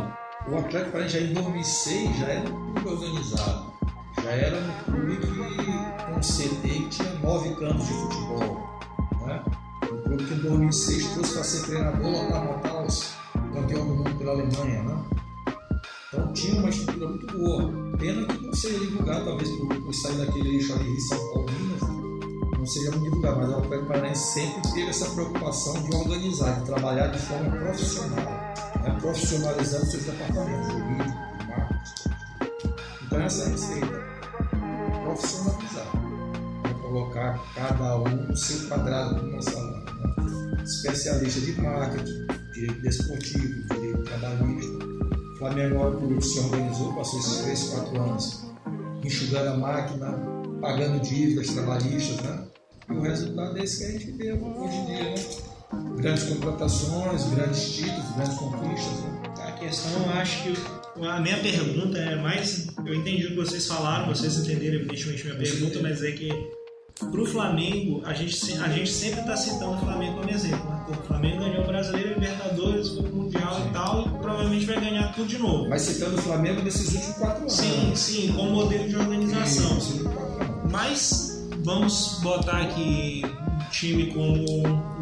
[0.47, 3.73] o Atlético Paranaense já em 2006 já era um clube organizado.
[4.23, 8.79] Já era um clube que, com um que tinha nove campos de futebol.
[9.25, 9.43] Né?
[9.83, 13.11] Um clube que em 2006 trouxe para ser treinador Lothar Matthaus,
[13.53, 14.83] campeão do mundo pela Alemanha.
[14.83, 15.05] Né?
[16.07, 17.97] Então tinha uma estrutura muito boa.
[17.97, 21.94] Pena que não seria divulgado, talvez por, por sair daquele eixo ali São Paulo, Minas,
[22.67, 27.07] seja muito divulgado, mas a Atlético Paranaense sempre teve essa preocupação de organizar, de trabalhar
[27.07, 28.25] de forma profissional,
[28.83, 28.97] né?
[28.99, 31.09] profissionalizando seus departamentos, jurídico,
[31.47, 32.09] marketing.
[33.05, 34.03] Então essa é receita,
[35.03, 36.75] profissionalizar, né?
[36.81, 39.85] colocar cada um no seu quadrado de uma sala.
[40.17, 40.63] Né?
[40.63, 44.85] Especialista de marketing, direito desportivo, direito trabalhista.
[45.33, 48.45] O Flamengo se organizou, passou esses 3, 4 anos
[49.05, 50.17] enxugando a máquina,
[50.59, 52.47] pagando dívidas trabalhistas, né?
[52.89, 55.15] E o resultado é esse que a gente vê hoje em dia, né?
[55.97, 58.99] Grandes contratações, grandes títulos, grandes conquistas.
[58.99, 59.21] Né?
[59.39, 60.53] A questão, acho que
[61.05, 62.67] a minha pergunta é mais.
[62.85, 66.29] Eu entendi o que vocês falaram, vocês entenderam evidentemente minha pergunta, mas é que
[66.97, 70.69] para o Flamengo, a gente, a gente sempre está citando o Flamengo como exemplo.
[70.69, 70.85] Né?
[70.87, 73.67] O Flamengo ganhou o Brasileiro, Libertadores, o Mundial sim.
[73.67, 75.67] e tal, e provavelmente vai ganhar tudo de novo.
[75.67, 77.53] Mas citando o Flamengo nesses últimos quatro anos.
[77.53, 79.81] Sim, sim, como modelo de organização.
[79.81, 80.03] Sim,
[80.71, 81.34] Mas
[81.65, 84.45] vamos botar aqui um time como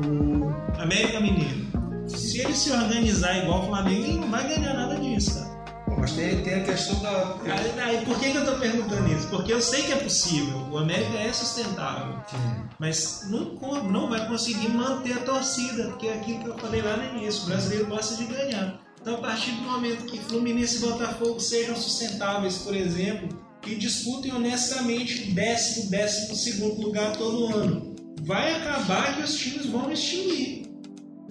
[0.08, 1.68] o América Mineiro.
[2.08, 5.98] Se ele se organizar igual o Flamengo, ele não vai ganhar nada disso, cara.
[6.00, 7.36] mas tem, tem a questão da.
[7.44, 9.28] Aí, aí, por que, que eu estou perguntando isso?
[9.28, 10.58] Porque eu sei que é possível.
[10.72, 12.16] O América é sustentável.
[12.30, 12.64] Sim.
[12.80, 16.98] Mas não, não vai conseguir manter a torcida, porque é aquilo que eu falei lá
[16.98, 18.80] no início: o brasileiro gosta de ganhar.
[19.02, 23.28] Então, a partir do momento que Fluminense e Botafogo sejam sustentáveis, por exemplo,
[23.64, 27.96] que disputem honestamente décimo, décimo segundo lugar todo ano.
[28.22, 30.64] Vai acabar que os times vão extinguir.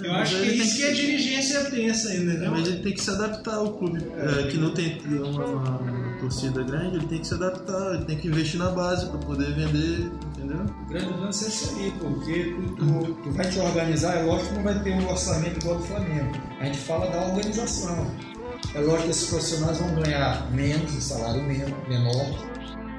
[0.02, 2.48] Eu mas acho que é isso que, que a dirigência pensa ainda, né?
[2.48, 6.18] Mas ele tem que se adaptar ao clube, é, que não tem uma, uma, uma,
[6.18, 9.52] torcida grande, ele tem que se adaptar, ele tem que investir na base para poder
[9.54, 10.64] vender, entendeu?
[10.64, 14.48] O grande lance é isso aí, porque tu, tu, tu, vai te organizar, é lógico
[14.48, 16.32] que não vai ter um orçamento igual do Flamengo.
[16.58, 18.31] A gente fala da organização.
[18.74, 22.48] É lógico que esses profissionais vão ganhar menos, um salário menor,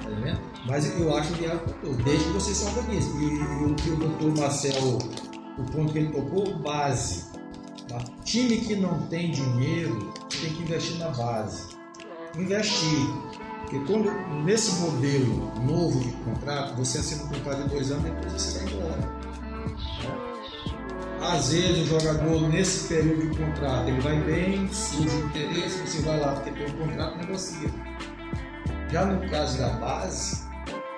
[0.02, 0.54] tá?
[0.66, 1.60] Mas eu acho que é
[2.04, 3.10] desde que você se organize.
[3.18, 4.98] E, e o que o doutor Marcelo,
[5.58, 7.26] o ponto que ele tocou, base.
[7.88, 8.00] Tá?
[8.24, 11.76] Time que não tem dinheiro tem que investir na base.
[12.38, 13.08] Investir.
[13.62, 14.12] Porque quando,
[14.44, 18.74] nesse modelo novo de contrato, você assina um contrato de dois anos, depois você vai
[18.74, 19.23] embora.
[21.24, 26.20] Às vezes o jogador, nesse período de contrato, ele vai bem, surge interesse, você vai
[26.20, 27.70] lá porque um contrato, negocia.
[28.92, 30.44] Já no caso da base,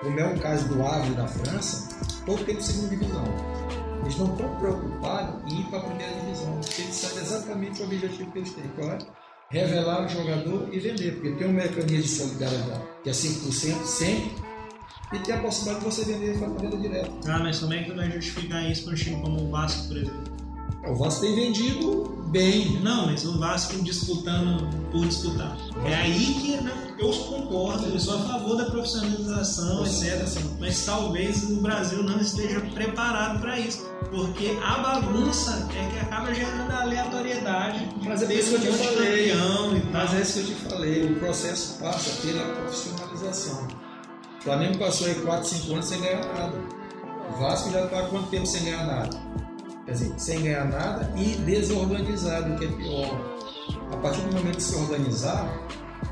[0.02, 1.88] como é o caso do Ave da França,
[2.26, 3.24] todo tem segunda divisão.
[4.02, 7.84] Eles não estão preocupados em ir para a primeira divisão, porque eles sabem exatamente o
[7.84, 8.98] objetivo que eles têm, qual é?
[9.50, 14.32] revelar o jogador e vender, porque tem um mecanismo de solidariedade, que é 5% sempre,
[15.12, 17.10] e tem a possibilidade de você vender fazer venda direta.
[17.28, 19.88] Ah, mas como é que tu vai justificar isso para um time como o Vasco,
[19.88, 20.36] por exemplo?
[20.88, 22.80] O Vasco tem vendido bem.
[22.80, 25.56] Não, mas o Vasco disputando por disputar.
[25.84, 30.26] É aí que não, eu concordo, eu sou a favor da profissionalização, etc.
[30.60, 33.84] Mas talvez o Brasil não esteja preparado para isso.
[34.10, 37.88] Porque a bagunça é que acaba gerando a aleatoriedade.
[38.04, 39.32] Mas é isso que eu te falei.
[39.92, 41.12] Mas é isso que eu te falei.
[41.12, 43.85] O processo passa pela profissionalização.
[44.46, 46.56] Flamengo passou aí 4, 5 anos sem ganhar nada.
[47.28, 49.10] O Vasco já está há quanto tempo sem ganhar nada?
[49.84, 53.36] Quer dizer, sem ganhar nada e desorganizado, o que é pior.
[53.92, 55.52] A partir do momento que se organizar,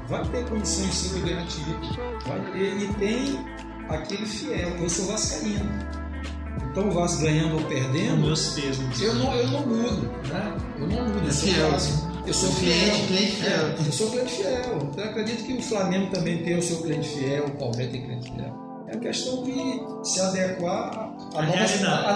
[0.08, 1.78] vai ter condições sim de ganhar título.
[2.26, 3.46] Vai ter, e tem
[3.88, 4.78] aquele fiel.
[4.80, 5.70] Eu sou vascaíno.
[6.72, 8.34] Então o Vasco ganhando ou perdendo,
[9.00, 10.56] eu não, eu não mudo, né?
[10.80, 11.28] Eu não mudo.
[11.28, 11.70] É fiel.
[11.70, 12.13] Vasco.
[12.26, 13.06] Eu sou Cliente, fiel.
[13.06, 13.66] cliente fiel.
[13.66, 14.78] É, eu sou cliente fiel.
[14.90, 18.02] Então eu acredito que o Flamengo também tem o seu cliente fiel, o Palmeiras tem
[18.02, 18.54] cliente fiel.
[18.88, 21.42] É questão de se adequar à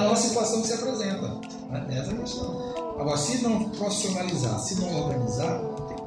[0.01, 1.29] nova, situação que se apresenta.
[1.71, 1.87] né?
[1.91, 2.75] Essa é a questão.
[2.99, 5.99] Agora, se não profissionalizar, se não organizar, não tem.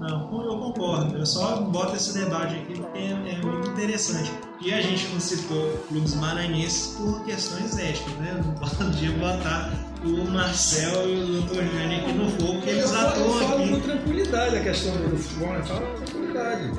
[0.00, 1.16] Não, eu concordo.
[1.16, 4.32] Eu só boto esse debate aqui porque é, é muito interessante.
[4.60, 8.40] E a gente não citou clubes maranhenses por questões éticas, né?
[8.44, 9.72] Não podia botar
[10.04, 11.54] o Marcel e o.
[11.54, 13.80] Jânio aqui no fogo, porque eles eu falo, eu atuam falo com aqui.
[13.82, 15.58] tranquilidade a questão do futebol, né?
[15.58, 16.70] eu falo com tranquilidade.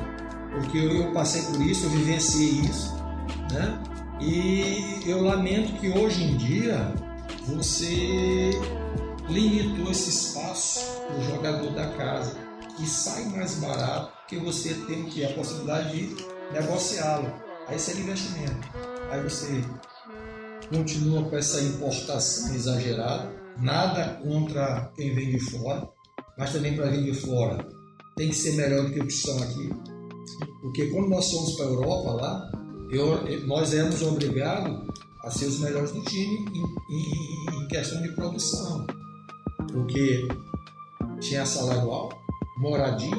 [0.50, 2.94] Porque eu, eu passei por isso, eu vivenciei isso,
[3.52, 3.82] né?
[4.20, 6.92] E eu lamento que hoje em dia
[7.46, 8.50] você
[9.28, 12.36] limitou esse espaço do jogador da casa,
[12.76, 17.32] que sai mais barato que você tem que a possibilidade de negociá-lo.
[17.68, 18.68] Aí seria investimento.
[19.10, 19.64] Aí você
[20.68, 25.88] continua com essa importação exagerada, nada contra quem vem de fora,
[26.38, 27.66] mas também para vir de fora
[28.16, 29.70] tem que ser melhor do que os que estão aqui.
[30.60, 32.52] Porque quando nós fomos para a Europa lá,
[32.90, 34.86] eu- nós éramos obrigados
[35.24, 36.44] a ser os melhores do time
[36.90, 38.86] em, em- em questão de produção.
[39.72, 40.26] Porque
[41.20, 42.16] tinha salário alto,
[42.58, 43.10] moradia,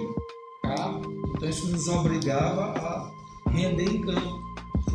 [0.63, 1.01] carro,
[1.35, 3.11] então isso nos obrigava a
[3.49, 4.42] render em campo.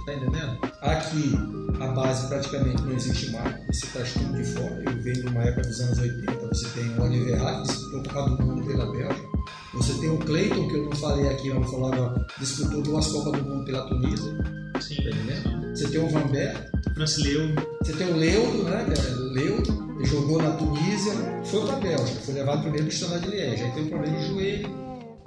[0.08, 0.58] Está entendendo?
[0.80, 1.34] Aqui
[1.80, 4.82] a base praticamente não existe mais, você traz tudo de fora.
[4.86, 8.14] Eu venho de uma época dos anos 80, você tem o Oliver Hack, disputou a
[8.14, 9.28] Copa do Mundo pela Bélgica.
[9.74, 13.48] Você tem o Cleiton, que eu não falei aqui, eu falava, disputou duas Copas do
[13.50, 14.32] Mundo pela Tunísia,
[14.80, 15.76] Sim, tá entendendo?
[15.76, 17.54] Você tem o Van Beek, Francileu.
[17.82, 18.86] você tem o Leudo, né?
[19.32, 21.12] Leudo, ele jogou na Tunísia,
[21.44, 23.62] foi para a Bélgica, foi levado primeiro para o Standard de Liège.
[23.62, 24.70] Aí teve um problema de joelho,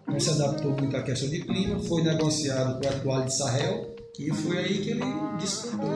[0.07, 4.00] não se adaptou muito à questão de clima, foi negociado para o atual de Sahel
[4.20, 5.01] e foi aí que ele
[5.38, 5.89] disputou.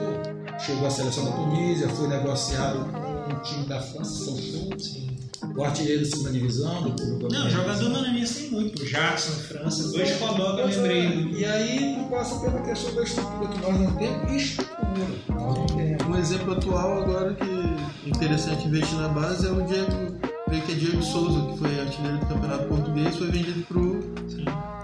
[0.58, 4.36] Chegou à seleção da Tunísia, foi negociado com o time da França, São
[4.78, 5.06] Sim.
[5.54, 8.84] O artilheiro da segunda divisão, do Clube Não, jogador maranhense tem muito.
[8.84, 11.32] Jackson, França, dois Codó que eu lembrei.
[11.36, 15.06] E aí tu passa pela questão da estrutura, que nós não temos estrutura.
[15.28, 16.06] Nós não temos.
[16.06, 20.72] Um exemplo atual agora que é interessante investir na base é o Diego, creio que
[20.72, 24.00] é Diego Souza, que foi artilheiro do Campeonato Português, foi vendido pro,
[24.44, 24.75] pra,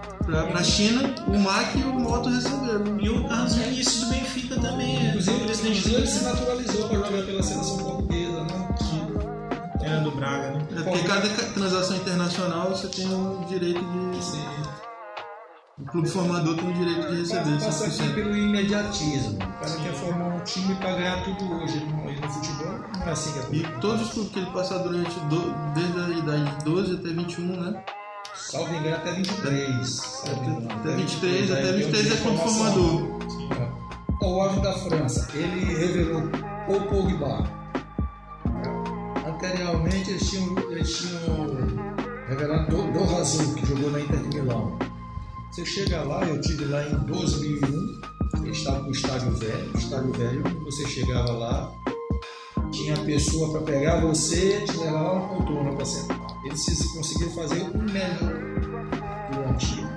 [0.51, 2.99] pra China, o MAC e o Moto receberam.
[3.01, 4.97] E o Carlos Vinícius do Benfica também.
[4.97, 8.69] é Inclusive, presidente inclusive ele se naturalizou para jogar pela seleção portuguesa, né?
[9.83, 10.67] Era do Braga, né?
[10.79, 14.13] É porque cada ca- transação internacional você tem o direito de.
[15.79, 18.15] O clube formador tem o direito de receber Passa aqui 100%.
[18.15, 19.35] pelo imediatismo.
[19.35, 21.81] O cara quer formar um time para ganhar tudo hoje.
[21.81, 24.79] No, no futebol não é assim que é E todos os clubes que ele passar
[24.79, 27.83] durante, do- desde a idade de 12 até 21, né?
[28.35, 29.89] Salvo engano, até 23.
[29.89, 32.99] salvo engano, Até 23, aí até tem um 23 é time de clube formação.
[32.99, 33.23] formador.
[34.23, 36.23] O árbitro da França, ele revelou
[36.69, 37.51] o Pogba.
[39.27, 41.47] Anteriormente eles tinham, eles tinham
[42.29, 44.79] revelado do, do Razul, que jogou na Inter de Milão.
[45.51, 48.01] Você chega lá, eu tive lá em 2001,
[48.45, 51.71] eles estavam no estádio velho, o estádio velho, quando você chegava lá,
[52.73, 56.19] tinha pessoa para pegar você, te levar lá uma poltrona para sentar.
[56.45, 59.89] Eles se- conseguiram fazer o melhor do antigo.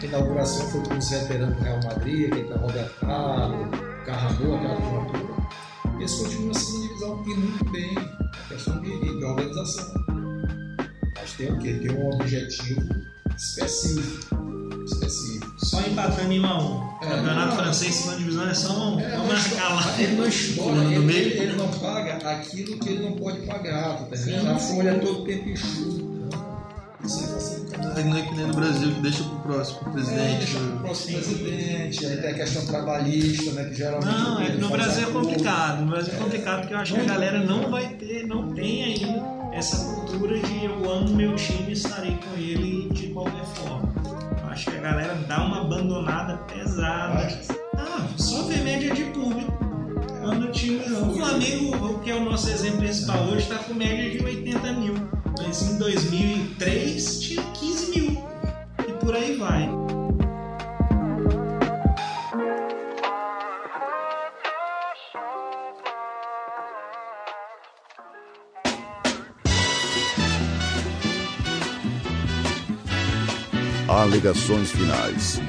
[0.00, 4.76] A inauguração foi com os veteranos do Real Madrid, aquele tá Roberto Carlos, Carragô, aquela
[4.76, 5.98] turma toda.
[5.98, 9.94] Eles continuam na segunda divisão e muito bem, a questão de, de organização.
[11.16, 11.74] Mas tem o quê?
[11.74, 12.88] Tem um objetivo
[13.36, 14.37] específico.
[15.82, 16.88] Só empatando em 1 a 1.
[17.00, 17.56] É, Campeonato não.
[17.56, 19.00] francês, segunda divisão é só 1 a 1.
[19.00, 19.94] É, Vamos marcar lá.
[20.00, 21.18] Ele não explora, ele, meio.
[21.18, 24.50] ele- ele não paga aquilo que ele não pode pagar, tá entendendo?
[24.50, 26.08] A folha é todo tempo enxuta.
[28.04, 30.38] Não é que nem no Brasil que deixa pro próximo É, presidente.
[30.38, 33.64] deixa pro próximo presidente, aí tem a questão trabalhista, né?
[33.64, 35.80] Que geralmente Não, é que no Brasil é complicado.
[35.84, 38.84] No Brasil é complicado porque eu acho que a galera não vai ter, não tem
[38.84, 43.92] ainda essa cultura de eu amo meu time e estarei com ele de qualquer forma.
[44.48, 47.28] Acho que a galera dá uma abandonada pesada.
[47.76, 49.52] Ah, só ver média de público.
[50.20, 50.78] Quando o time.
[50.78, 54.94] O Flamengo, que é o nosso exemplo principal hoje, está com média de 80 mil.
[55.38, 58.24] Mas em 2003 tinha 15 mil.
[58.86, 59.68] E por aí vai.
[73.98, 75.40] Alegações finais.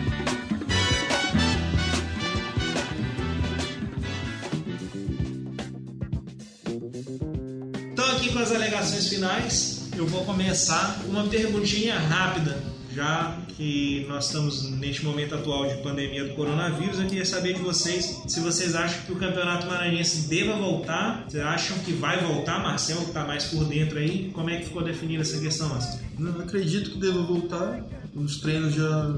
[7.93, 12.59] Então, aqui com as alegações finais, eu vou começar com uma perguntinha rápida,
[12.91, 16.99] já que nós estamos neste momento atual de pandemia do coronavírus.
[16.99, 21.25] Eu queria saber de vocês se vocês acham que o Campeonato Maranhense deva voltar.
[21.29, 24.31] Vocês acham que vai voltar, Marcelo, que está mais por dentro aí?
[24.33, 25.99] Como é que ficou definida essa questão, Marcelo?
[26.17, 27.85] Não acredito que deva voltar.
[28.15, 29.15] Os treinos já.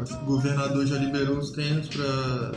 [0.00, 2.52] Acho que o governador já liberou os treinos para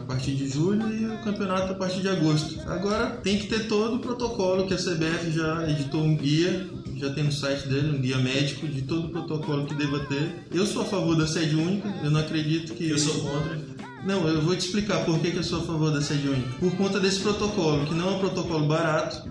[0.00, 2.60] a partir de julho e o campeonato a partir de agosto.
[2.68, 7.12] Agora tem que ter todo o protocolo que a CBF já editou um guia, já
[7.12, 10.46] tem no site dele, um guia médico de todo o protocolo que deva ter.
[10.52, 12.88] Eu sou a favor da sede única, eu não acredito que.
[12.88, 13.60] Eu sou contra.
[14.04, 16.48] Não, eu vou te explicar por que, que eu sou a favor da sede única.
[16.58, 19.28] Por conta desse protocolo, que não é um protocolo barato,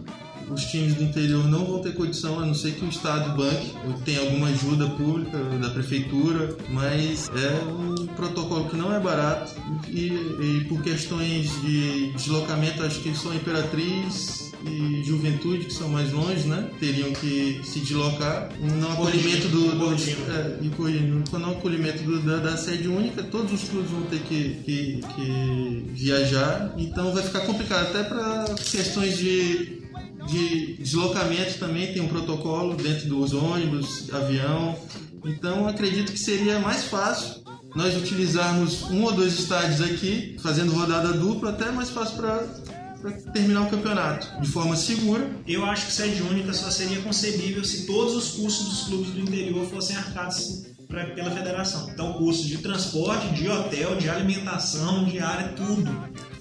[0.54, 3.74] os times do interior não vão ter condição, a não ser que o Estado banque
[3.88, 9.54] ou tenha alguma ajuda pública da prefeitura, mas é um protocolo que não é barato
[9.88, 16.12] e, e por questões de deslocamento, acho que só Imperatriz e Juventude, que são mais
[16.12, 16.70] longe, né?
[16.80, 18.50] Teriam que se deslocar.
[18.60, 19.72] No acolhimento do.
[19.72, 24.62] do é, no acolhimento do, da, da, sede única, todos os clubes vão ter que,
[24.64, 29.81] que, que viajar, então vai ficar complicado, até para questões de
[30.28, 34.78] de deslocamento também tem um protocolo dentro dos ônibus, avião.
[35.26, 37.42] Então acredito que seria mais fácil
[37.76, 43.64] nós utilizarmos um ou dois estádios aqui, fazendo rodada dupla, até mais fácil para terminar
[43.64, 45.30] o campeonato de forma segura.
[45.48, 49.22] Eu acho que sede única só seria concebível se todos os custos dos clubes do
[49.22, 51.90] interior fossem arcados pra, pela federação.
[51.90, 55.90] Então, custos de transporte, de hotel, de alimentação, de área, tudo.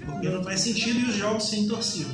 [0.04, 2.10] Porque não faz sentido e os jogos sem torcida.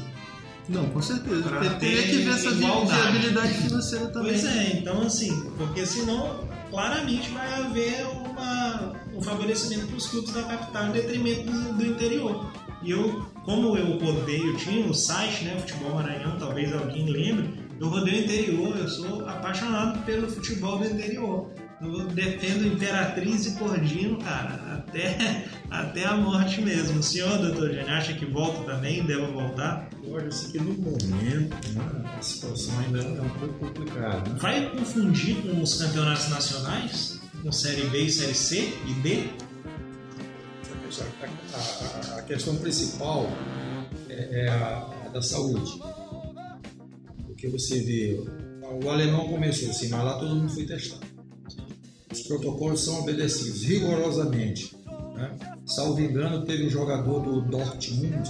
[0.69, 1.43] Não, com certeza.
[1.43, 4.33] Pra Teria que ver essa viabilidade financeira também.
[4.33, 6.41] Pois é, então assim, porque senão
[6.71, 11.87] claramente vai haver uma, um favorecimento para os clubes da capital em detrimento do, do,
[11.87, 12.53] interior.
[12.83, 17.89] E eu, como eu rodeio, tinha o site, né, Futebol Maranhão, talvez alguém lembre, eu
[17.89, 21.51] rodeio o interior, eu sou apaixonado pelo futebol do interior.
[21.81, 27.01] Eu defendo Imperatriz e Cordino, cara, até, até a morte mesmo.
[27.01, 29.89] O senhor, doutor Jane, acha que volta também, deva voltar?
[30.17, 34.31] Acho assim que no momento né, a situação ainda é um pouco complicada.
[34.31, 34.39] Né?
[34.39, 37.21] Vai confundir com os campeonatos nacionais?
[37.43, 39.29] Com Série B e Série C e D?
[41.53, 43.31] A, a, a questão principal
[44.09, 45.79] é, é a, a da saúde.
[47.27, 48.25] Porque você vê,
[48.83, 51.16] o alemão começou assim, mas lá todo mundo foi testado
[52.17, 54.77] os protocolos são obedecidos rigorosamente.
[55.15, 55.37] Né?
[55.67, 58.29] Salvo engano, teve um jogador do Dortmund,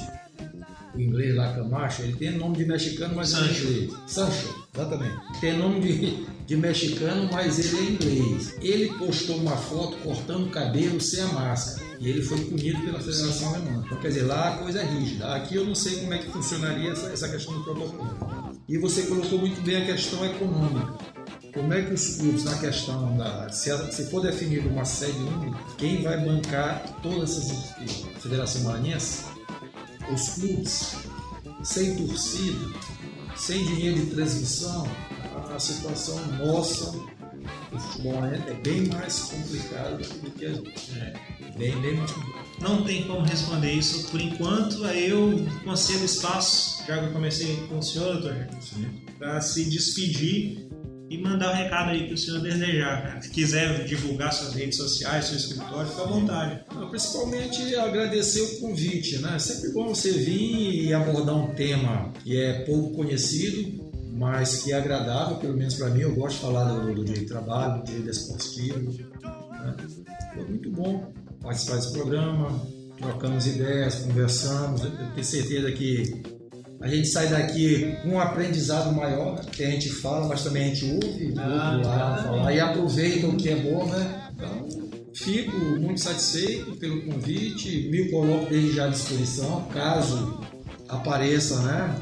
[0.94, 3.66] o inglês lá, Camacho, ele tem nome de mexicano, mas Sancho.
[3.66, 4.00] ele é inglês.
[4.06, 5.40] Sancho, exatamente.
[5.40, 8.56] Tem nome de, de mexicano, mas ele é inglês.
[8.62, 11.84] Ele postou uma foto cortando o cabelo sem a máscara.
[12.00, 13.82] E ele foi punido pela Federação Alemã.
[13.84, 15.34] Então, quer dizer, lá a coisa é rígida.
[15.34, 18.56] Aqui eu não sei como é que funcionaria essa, essa questão do protocolo.
[18.68, 20.94] E você colocou muito bem a questão econômica
[21.56, 23.48] como é que os clubes, na questão da.
[23.48, 27.74] Se, se for definido uma sede única, quem vai bancar todas essas.
[28.20, 29.24] Federação Maranhense?
[30.12, 30.96] Os clubes,
[31.64, 32.66] sem torcida,
[33.36, 34.86] sem dinheiro de transmissão,
[35.54, 36.92] a situação nossa
[37.70, 40.92] do futebol é bem mais complicada do que a gente.
[40.98, 41.14] É,
[41.56, 42.46] bem, bem mais complicado.
[42.60, 44.84] Não tem como responder isso por enquanto.
[44.84, 48.46] Aí eu concedo espaço, já que eu comecei com o senhor, doutor,
[49.18, 50.66] para se despedir
[51.08, 53.22] e mandar o recado aí que o senhor desejar.
[53.22, 56.60] Se quiser divulgar suas redes sociais, seu escritório, fica à vontade.
[56.90, 59.36] principalmente agradecer o convite, né?
[59.36, 64.72] É sempre bom você vir e abordar um tema que é pouco conhecido, mas que
[64.72, 66.00] é agradável, pelo menos para mim.
[66.00, 68.92] Eu gosto de falar do, do direito de trabalho, do direito esportivo.
[69.22, 69.76] Né?
[70.34, 72.66] Foi muito bom participar desse programa,
[72.98, 74.82] trocamos ideias, conversamos.
[74.82, 76.35] Eu tenho certeza que
[76.80, 79.42] a gente sai daqui com um aprendizado maior, né?
[79.50, 82.60] que a gente fala, mas também a gente ouve o ah, outro lado falar e
[82.60, 84.30] aproveita o que é bom, né?
[84.34, 84.68] Então,
[85.14, 90.40] fico muito satisfeito pelo convite, me coloco desde já à disposição, caso
[90.88, 91.94] apareça, né?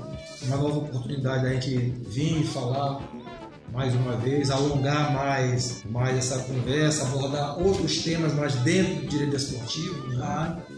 [0.47, 1.77] uma nova oportunidade da gente
[2.09, 3.01] vir e falar
[3.73, 9.35] mais uma vez, alongar mais, mais essa conversa, abordar outros temas mais dentro do direito
[9.35, 10.09] esportivo.
[10.09, 10.17] Né?
[10.17, 10.74] Claro.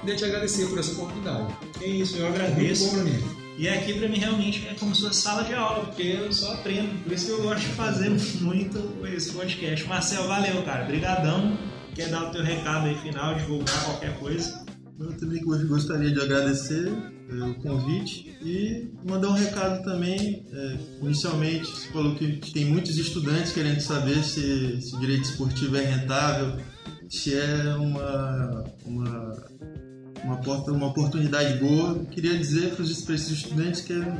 [0.00, 1.54] Queria te agradecer por essa oportunidade.
[1.80, 2.84] É isso, eu Muito agradeço.
[2.86, 3.22] bom pra mim.
[3.58, 6.54] E aqui pra mim realmente é como se fosse sala de aula, porque eu só
[6.54, 7.02] aprendo.
[7.04, 9.86] Por isso que eu gosto de fazer muito esse podcast.
[9.86, 10.84] Marcel, valeu, cara.
[10.84, 11.58] Brigadão.
[11.94, 14.64] Quer dar o teu recado aí final, divulgar qualquer coisa?
[14.98, 16.88] Eu também gostaria de agradecer
[17.30, 20.46] é, o convite e mandar um recado também.
[20.52, 25.82] É, inicialmente, você falou que tem muitos estudantes querendo saber se, se direito esportivo é
[25.82, 26.56] rentável,
[27.08, 29.36] se é uma, uma,
[30.24, 32.04] uma, porta, uma oportunidade boa.
[32.10, 32.90] Queria dizer para os
[33.30, 34.14] estudantes que é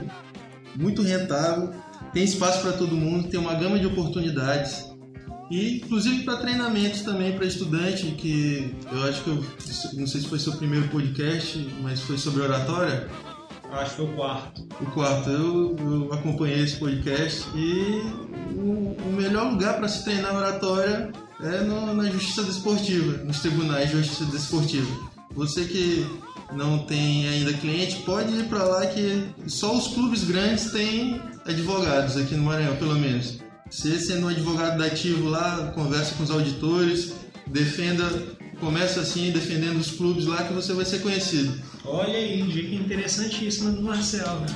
[0.76, 1.72] muito rentável,
[2.12, 4.88] tem espaço para todo mundo, tem uma gama de oportunidades.
[5.50, 9.44] E inclusive para treinamentos também para estudante, que eu acho que eu
[9.94, 13.08] não sei se foi seu primeiro podcast, mas foi sobre oratória.
[13.72, 14.62] Acho que foi o quarto.
[14.80, 18.00] O quarto, eu, eu acompanhei esse podcast e
[18.56, 23.90] o, o melhor lugar para se treinar oratória é no- na justiça desportiva, nos tribunais
[23.90, 25.09] de justiça desportiva.
[25.34, 26.06] Você que
[26.52, 32.16] não tem ainda cliente, pode ir para lá que só os clubes grandes têm advogados
[32.16, 33.38] aqui no Maranhão, pelo menos.
[33.70, 37.12] Você sendo um advogado dativo lá, conversa com os auditores,
[37.46, 38.04] defenda,
[38.58, 41.54] começa assim defendendo os clubes lá que você vai ser conhecido.
[41.84, 44.46] Olha aí, dica interessantíssima do Marcel, né?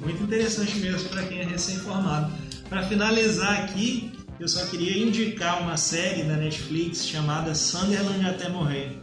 [0.00, 2.30] Muito interessante mesmo para quem é recém-formado.
[2.68, 8.98] Para finalizar aqui, eu só queria indicar uma série da Netflix chamada Sunderland até morrer.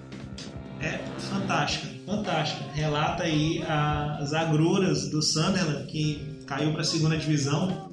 [0.86, 2.64] É fantástica, fantástica.
[2.74, 7.92] Relata aí as agruras do Sunderland que caiu para a segunda divisão.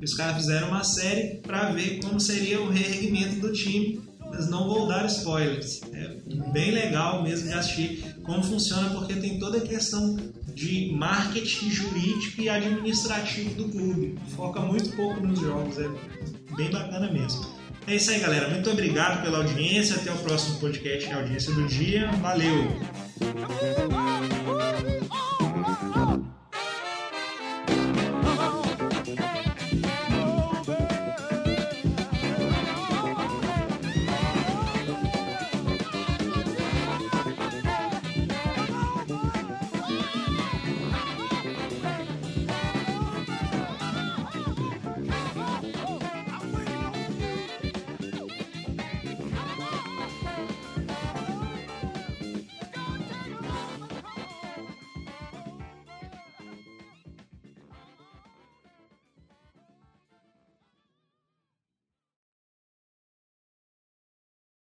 [0.00, 4.00] E os caras fizeram uma série para ver como seria o reerguimento do time.
[4.28, 5.82] Mas não vou dar spoilers.
[5.92, 6.16] É
[6.50, 10.16] bem legal mesmo de assistir como funciona, porque tem toda a questão
[10.52, 14.18] de marketing jurídico e administrativo do clube.
[14.34, 15.88] Foca muito pouco nos jogos, é
[16.56, 17.61] bem bacana mesmo.
[17.86, 18.48] É isso aí, galera.
[18.48, 19.96] Muito obrigado pela audiência.
[19.96, 22.10] Até o próximo podcast, audiência do dia.
[22.20, 24.11] Valeu!